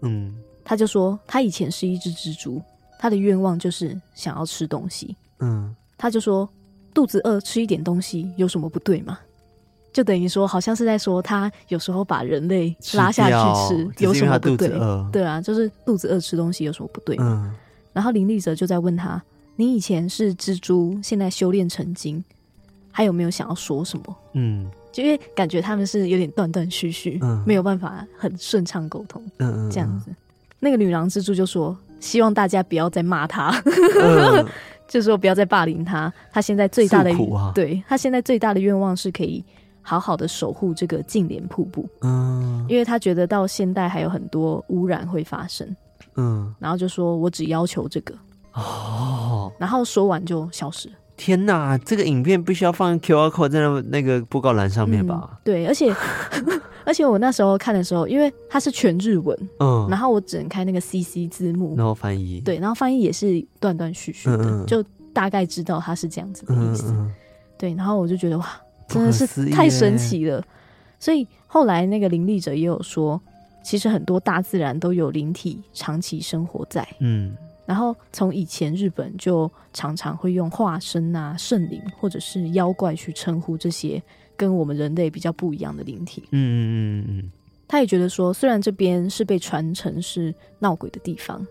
[0.02, 0.32] 嗯。
[0.70, 2.62] 他就说，他以前是一只蜘蛛，
[2.96, 5.16] 他的愿望就是想要吃东西。
[5.40, 6.48] 嗯，他就说，
[6.94, 9.18] 肚子饿吃一点东西有什么不对吗？
[9.92, 14.68] 就等于说，好像是在说他有时候把人类拉下去吃有什么不对？
[15.10, 17.50] 对啊，就是肚子饿吃东西有什么不对吗？
[17.50, 17.56] 嗯，
[17.92, 19.20] 然后林立哲就在问他，
[19.56, 22.22] 你以前是蜘蛛，现在修炼成精，
[22.92, 24.16] 还有没有想要说什么？
[24.34, 30.14] 嗯，就因为感觉他们是有点断断续续，嗯，没有办法很顺畅沟通，嗯，这样子。
[30.60, 34.46] 那个女郎蜘蛛就说：“希望大家不要再骂他，嗯、
[34.86, 36.12] 就说不要再霸凌他。
[36.30, 39.42] 他现在最大的，啊、对，他现在最大的愿望是可以
[39.80, 41.88] 好好的守护这个净莲瀑布。
[42.02, 45.74] 嗯，因为他觉得到现代还有很多污染会发生。
[46.16, 48.14] 嗯，然后就说我只要求这个
[48.52, 50.90] 哦，然后说完就消失。
[51.16, 55.30] 天哪，这个影片必须要放 QR code 在那那个布告栏上面吧？
[55.30, 55.90] 嗯、对，而且。
[56.90, 64.82] 而且我那时候看的时候，因为它是全日文，嗯，然后我只能开那个 CC 字幕，然后翻译，对，然后翻译也是断断续续的，嗯嗯，就
[65.12, 66.92] 大概知道它是这样子的意思，
[67.56, 70.44] 对，然后我就觉得哇，真的是太神奇了。
[70.98, 73.20] 所以后来那个灵力者也有说，
[73.62, 77.36] 其实很多大自然都有灵体长期生活在，嗯，
[77.66, 84.02] 然后从以前日本就常常会用化身啊、圣灵或者是妖怪去称呼这些。
[84.40, 86.22] 跟我们人类比较不一样的灵体。
[86.30, 87.30] 嗯嗯嗯嗯，
[87.68, 91.46] 他也觉得说，虽然这边是被传承是闹鬼的地方，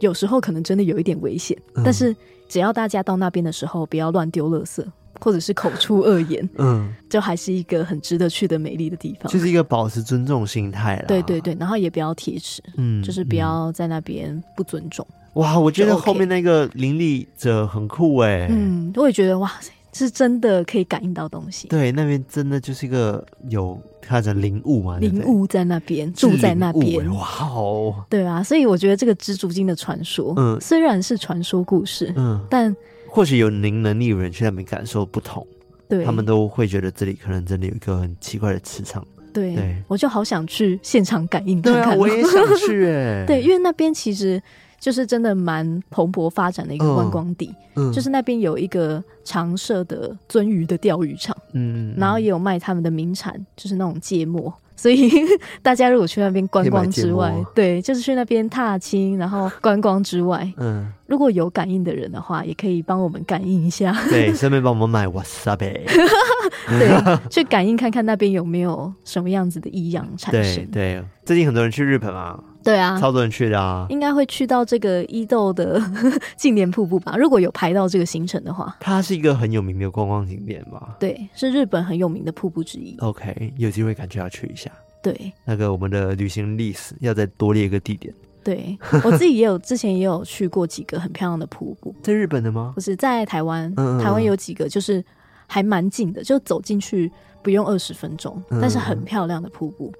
[0.00, 2.16] 有时候可能真的有一点危险，嗯、但是
[2.48, 4.82] 只要大家到那边的时候不要乱丢垃圾，
[5.20, 11.04] 或者是口出恶言，嗯，就还是一个很值得去的美丽的地方，就是一个保持尊重心态啦。
[11.06, 15.06] 对对对，然后也不要铁齿，嗯，就是不要在那边不尊重。
[15.34, 19.70] 哇，我觉得后面那个灵力者很酷哎，嗯，我也觉得哇塞。
[19.92, 32.74] 是真的可以感应到东西，对，那边真的就是一个有他的灵物嘛，灵物在那边住在那边，哇哦，对啊，所以我觉得这个蜘蛛精的传说，嗯，虽然是传说故事，嗯，但
[33.08, 35.46] 或许有灵能力的人去那边感受不同，
[35.88, 39.82] 对，他们都会觉得这里可能真的有一个很奇怪的磁场，对，对。
[39.88, 44.40] 我就好想去现场感应看看，对啊，我也想去， 哎，对，因为那边其实。
[44.80, 54.52] 就是真的蛮蓬勃发展的一个观光地，嗯嗯、就是那边有一个常设的鳟鱼的钓鱼场，嗯，然后也有卖他们的名产，就是那种芥末。
[54.74, 55.10] 所以
[55.60, 65.82] 大家如果去那边观光之外，对，就是去那边踏青，然后观光之外，嗯，如果有感应的人的话，也可以帮我们感应一下，对，顺便帮我们买 wasabi，
[66.66, 70.64] 对，去感应看看那边有没有什么样子的异样产生。
[70.70, 72.42] 对，对，最近很多人去日本嘛。
[72.62, 75.80] 对啊，超多人去的啊，应该会去到这个伊豆的
[76.36, 77.16] 净莲瀑布吧？
[77.16, 80.96] 如果有排到这个行程的话，它是一个很有名的观光景点吧？
[81.00, 82.96] 对，是日本很有名的瀑布之一。
[82.98, 84.70] OK，有机会感觉要去一下。
[85.02, 88.12] 对，那个我们的旅行历史要再多列一个地点。
[88.44, 92.72] 对， 我自己也有之前也有去过几个很漂亮的瀑布，在日本的吗？
[92.74, 93.72] 不是，在台湾。
[93.76, 95.02] 嗯台湾有几个就是
[95.46, 97.10] 还蛮近的，就走进去
[97.42, 99.92] 不用二十分钟，但是很漂亮的瀑布。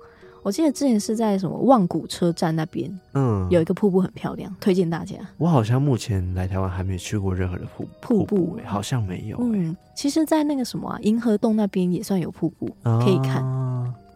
[0.43, 5.17] 我记得之前是在什么望古车站那边，嗯，有一个瀑布很漂亮，推荐大家。
[5.37, 9.37] 我好像目前来台湾还没有去过任何的瀑瀑布，哎，好像没有。
[9.41, 13.45] 嗯，其实，在那个什么啊，银河洞那边也算有瀑布可以看。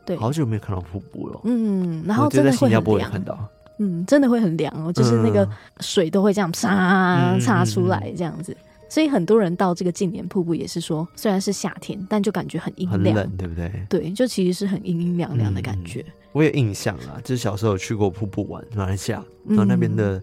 [0.07, 1.41] 对，好久没有看到瀑布了。
[1.45, 3.49] 嗯，然后真的会很凉。
[3.79, 5.49] 嗯，真的会很凉哦，就是那个
[5.81, 8.57] 水都会这样擦擦出来这样子。
[8.95, 13.87] 所以很多人到这个近年瀑布也是说，虽然是夏天，但就感觉很阴凉，很冷，对不对？
[13.89, 15.99] 对，就其实是很阴阴凉凉的感觉。
[16.07, 20.23] 嗯、我有印象啊，就是小时候有去过瀑布玩，马来西亚，然后那边的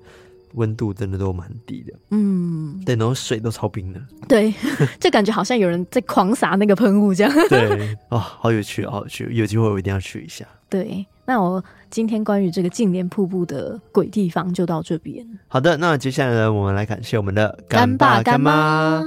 [0.53, 3.99] 温度真的都蛮低的，嗯，对，然后水都超冰的，
[4.29, 4.53] 对，
[5.01, 7.33] 就感觉好像有人在狂洒那个喷雾这样。
[7.49, 10.45] 对，哦，好有趣，好有趣，有机会我一定要去一下。
[10.69, 11.05] 对。
[11.25, 15.25] 那我今天关于这个净莲瀑布的鬼地方就到这边。
[15.47, 19.03] 好的，那接下来呢，我们来感谢我们的干爸干妈。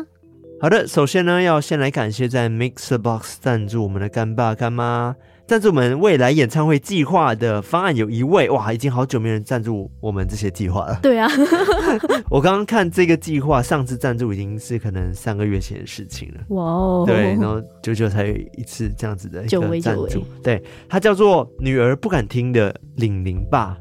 [0.61, 5.17] 好的，首先呢，要先来感谢在 MixerBox 赞助我们的干爸干妈。
[5.47, 10.99] 赞助我们未来演唱会计划的方案有一位，哇，已经好久没人赞助我们这些计划了。
[11.03, 11.29] 对啊，
[12.31, 16.41] 我刚刚看这个计划，上次赞助已经是可能三个月前的事情了。
[16.57, 20.25] 哇哦，对，然后久久才有一次这样子的一个赞助。
[20.43, 23.77] 对，它叫做女儿不敢听的玲玲爸，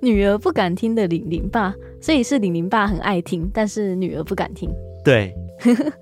[0.00, 4.70] 女儿不敢听的玲玲爸，所以是玲玲爸很爱听，但是女儿不敢听。
[5.04, 5.34] 对，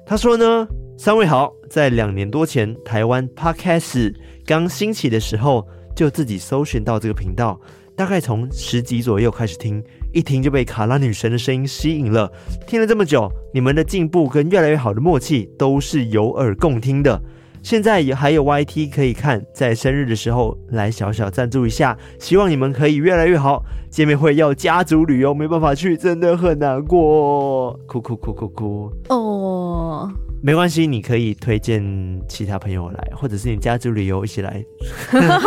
[0.06, 0.68] 他说呢。
[0.97, 4.14] 三位好，在两年多前，台湾 Podcast
[4.47, 7.61] 刚兴起的时候，就自己搜寻到这个频道，
[7.97, 9.82] 大概从十集左右开始听，
[10.12, 12.30] 一听就被卡拉女神的声音吸引了。
[12.66, 17.20] 听了这么久，你们的进步跟越来越好的默契都是有耳共听的。
[17.61, 23.62] 现在也还有 YT 可以看，在生日的时候来小小赞助一下，希望你们可以越来越好。
[23.90, 30.11] 见面会要家族旅游，没办法去，真的很难过，哭哭哭哭哭哦。
[30.45, 31.82] 没关系，你可以推荐
[32.28, 34.62] 其他朋友来，或者是你家族旅游一起来。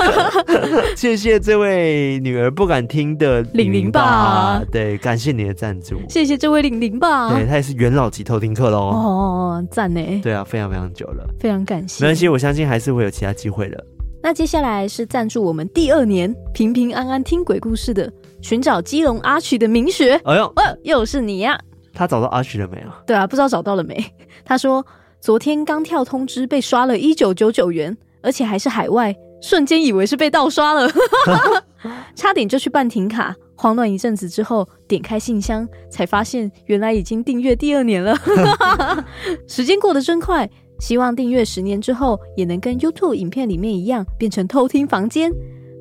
[0.98, 6.02] 谢谢这位女儿不敢听的玲玲爸，对，感谢你的赞助。
[6.10, 8.88] 谢谢这位玲玲爸，对，他也是元老级偷听客喽。
[8.88, 10.02] 哦，赞呢。
[10.24, 12.04] 对啊，非常非常久了，非常感谢。
[12.04, 13.86] 没关系，我相信还是会有其他机会的。
[14.24, 20.20] 那接下来是赞助我们第二年平平安安听鬼故事的，寻找基隆阿曲的明学。
[20.26, 21.56] 哎呦，哦，又是你呀！
[21.94, 22.88] 他找到阿曲了没有？
[23.06, 23.96] 对啊，不知道找到了没？
[24.48, 24.86] 他说
[25.20, 30.90] 昨天刚跳通知被刷了一九九九元，而且还是海外，瞬间以为是被盗刷了，
[32.16, 33.36] 差点就去办停卡。
[33.58, 38.16] 慌乱一阵子之后，点开信箱才发现原来已经订阅第二年了。
[39.48, 40.50] 时间过得真快。
[40.80, 45.34] 希望订阅十年之后，也能跟 YouTube 影片里面一样，变成偷听房间。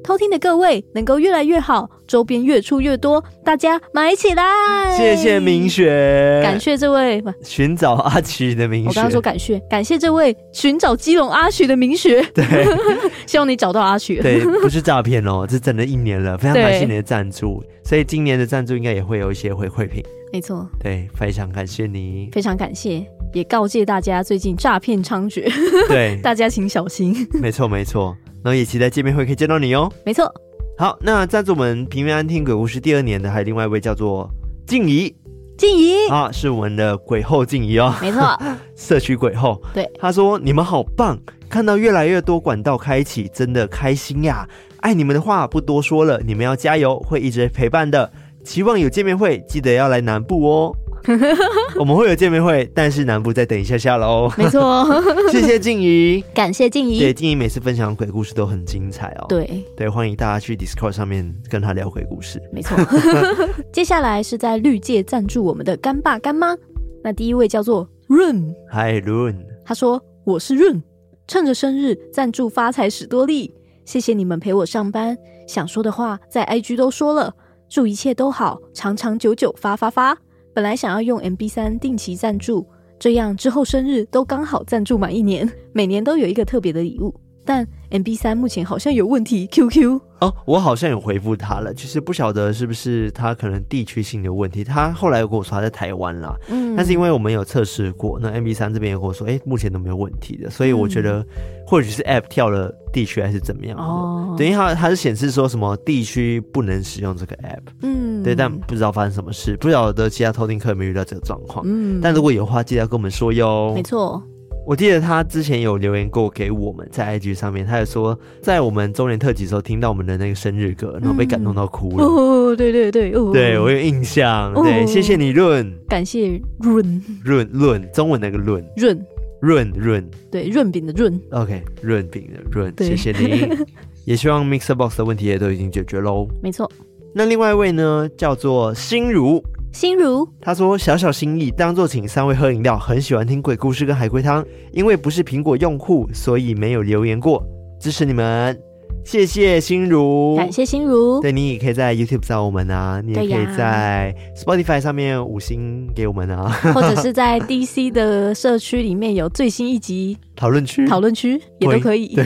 [0.06, 4.96] 偷听的各位能够越来越好，周边越出越多，大家买起来！
[4.96, 8.88] 谢谢明雪，感谢这位寻找阿曲的明雪。
[8.88, 12.22] 我刚刚说感谢，感谢这位寻找基隆阿曲的明雪。
[12.32, 12.44] 对，
[13.26, 14.20] 希望你找到阿曲。
[14.22, 20.00] 对，不是诈骗哦，这整了一年了，非常感谢你的赞助， 所以今年的赞助应该也会有一些回馈品。
[20.32, 23.04] 没错，对，非常感谢你，非常感谢。
[23.34, 25.50] 也告诫大家最近诈骗猖獗，
[25.88, 27.26] 对， 大家请小心。
[27.32, 29.92] 没错没错，然后也期待见面会可以见到你哦。
[30.04, 30.32] 没错。
[30.78, 34.30] 好，那赞助我们平安听鬼故事第二年的还有另外一位叫做
[34.68, 35.12] 静怡，
[35.58, 37.92] 静怡啊，是我们的鬼后静怡哦。
[38.00, 38.38] 没错，
[38.76, 39.60] 社区鬼后。
[39.74, 41.18] 对，他说你们好棒，
[41.48, 44.48] 看到越来越多管道开启，真的开心呀！
[44.78, 48.08] 爱你们的话不多说了，你们要加油，会一直陪伴的。
[48.44, 50.72] 期望有见面会，记得要来南部哦。
[51.78, 54.30] 我们会有见面会，但是南部再等一下下喽。
[54.36, 54.86] 没错，
[55.30, 56.98] 谢谢静怡，感谢静怡。
[56.98, 59.26] 对，静怡每次分享鬼故事都很精彩哦。
[59.28, 62.42] 对对，欢迎大家去 Discord 上面跟他聊鬼故事。
[62.52, 62.76] 没错。
[63.72, 66.56] 接下来是在绿界赞助我们的干爸干妈。
[67.02, 70.82] 那第一位叫做 Run，嗨 Run，他说我是 Run，
[71.28, 73.54] 趁着生日赞助发财史多利，
[73.84, 77.32] 谢谢你们陪我上班，想说的话在 IG 都说了。
[77.68, 80.16] 祝一切都好，长长久久发发发。
[80.56, 82.66] 本来想要用 MB 三定期赞助，
[82.98, 87.14] 这样之后生日都刚好赞助满一年，每年都有一个特别的礼物。
[87.44, 94.64] 但 MB 三目前好像有问题，QQ 哦，我好像有回复他了，其实不晓得是不是他可能地区性的问题。
[94.64, 101.24] 他后来又跟我说他在台湾啦，嗯，但是因为我们有测试过，那 MB 三这边也跟我说，哎，目前都没有问题的，所以我觉得
[101.66, 103.82] 或许是 App 跳了地区还是怎么样的。
[103.82, 113.72] 哦，等于他他是显示说什么地区不能使用这个 App，嗯，对，但不知道发生什么事，不晓得其他偷听客有没有遇到这个状况，嗯，但如果有的话，记得要跟我们说哟。
[113.74, 114.22] 没错。
[114.66, 122.04] 我记得他之前有留言过给我们，在 IG 上面，他也说在我们周年特辑的时候听到我们的那个生日歌，然后被感动到哭了。
[122.04, 124.52] 嗯、哦，对对对，哦、对我有印象。
[124.54, 129.06] 哦、对，谢谢你润，感谢润润润，中文那个润润
[129.40, 131.16] 润润，对，润饼的润。
[131.30, 133.48] OK，润饼的润，谢谢你。
[134.04, 136.26] 也希望 Mixer Box 的问题也都已经解决喽。
[136.42, 136.68] 没错。
[137.14, 139.40] 那另外一位呢，叫做心如。
[139.76, 142.78] 心如他说：“小小心意，当做请三位喝饮料。
[142.78, 147.44] 很喜欢听鬼故事跟海龟汤，因为不是苹果用户，所以没有留言过。
[147.78, 148.58] 支持你们，
[149.04, 151.20] 谢谢心如，感谢心如。
[151.20, 162.14] 对，你也可以在 YouTube 找我们啊，你也可以在 Spotify 上面五星给我们啊，或者是在 DC 的社区里面有最新一集讨论区，讨论区也都可以。
[162.14, 162.24] 对，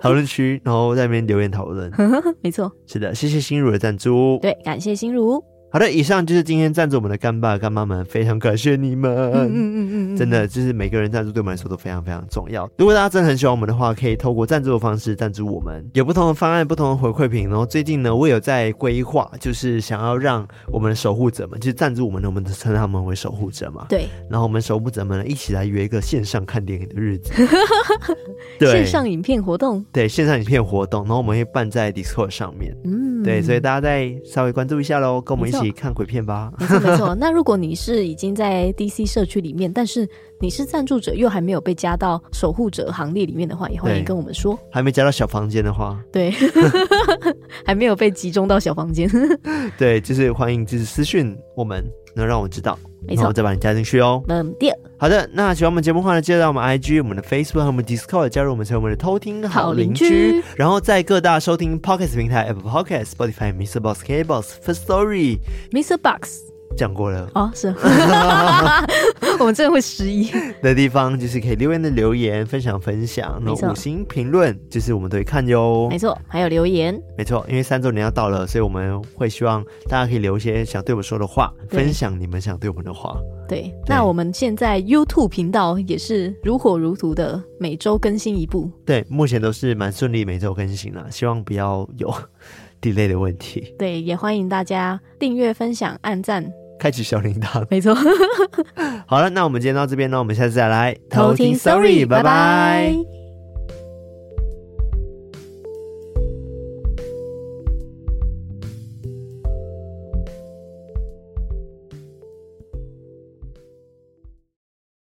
[0.00, 1.90] 讨论区，然后在那边留言讨论。
[2.40, 4.38] 没错，是的，谢谢心如的赞助。
[4.40, 5.42] 对，感谢心如。”
[5.74, 9.12] 好的，以上就是今天赞助我们的干爸干妈们，非常感谢你们。
[9.32, 12.70] 嗯嗯嗯嗯，真的就是每个人赞助对我们来说都非常非常重要。
[12.78, 17.48] 如果大家真的很喜欢我们的话，可以透过赞助的方式赞助我们，有不同的方案、不同的回馈品。
[17.48, 23.86] 然后最近呢，我有在规划，就是想要让我们的守护者们，就是赞助我们的，我们称他们为守护者嘛。
[23.88, 24.06] 对。
[24.30, 27.32] 然后我们守护者们呢，一起来约一个线上看电影的日子。
[28.60, 28.70] 对。
[28.70, 29.84] 线上影片活动。
[29.90, 32.72] 对，线上影片活动，然后我们会办在 Discord 上面。
[32.84, 33.13] 嗯。
[33.24, 36.52] 对，所以大家再稍微关注一下喽，跟我们一起看鬼片吧。
[36.60, 40.08] 没错没错， 那如果你是已经在 DC 社区里面，但是
[40.40, 44.58] 你是赞助者又还没有被加到守护者行列里面的话，也欢迎跟我们说。
[44.70, 46.32] 还没加到小房间的话，对，
[47.64, 49.08] 还没有被集中到小房间，
[49.78, 51.82] 对，就是欢迎就是私讯我们，
[52.14, 54.22] 能让我知道，没错，我再把你加进去哦。
[54.28, 60.08] 嗯，第，好的，那喜欢我们节目的话呢，记得到我们 IG、我们的 Facebook 和我们 Discord 加入我们，成为我们的偷听好邻居。
[60.08, 63.80] 居然后在各大收听 Podcast 平台，Apple Podcast、Spotify、Mr.
[63.80, 65.38] Box、KBox、First Story、
[65.72, 65.98] Mr.
[65.98, 66.53] Box。
[66.76, 67.68] 讲过了哦，是，
[69.38, 70.30] 我们真的会失忆
[70.62, 75.88] 的地方，就是可以留言的留言，分享分享，然后五星评论，就是我们都会看哟。
[75.90, 83.16] 没错，还有留言，没错，因为三周年要到了，所以我们会希望大家可以留一些想对我们说的话，分享你们想对我们的话。
[83.46, 88.70] 对，对，那我们现在 YouTube 频道也是如火如荼的，每周更新一部。
[88.86, 92.12] 对，目前都是蛮顺利，每周更新了，希望不要有
[92.80, 93.74] delay 的问题。
[93.78, 96.50] 对，也欢迎大家订阅、分享、按赞。
[96.78, 97.94] 开启小铃铛，没错。
[99.06, 101.56] 好了，那我们今天到这边呢，我们下次再来偷听。
[101.56, 103.23] Sorry，拜拜。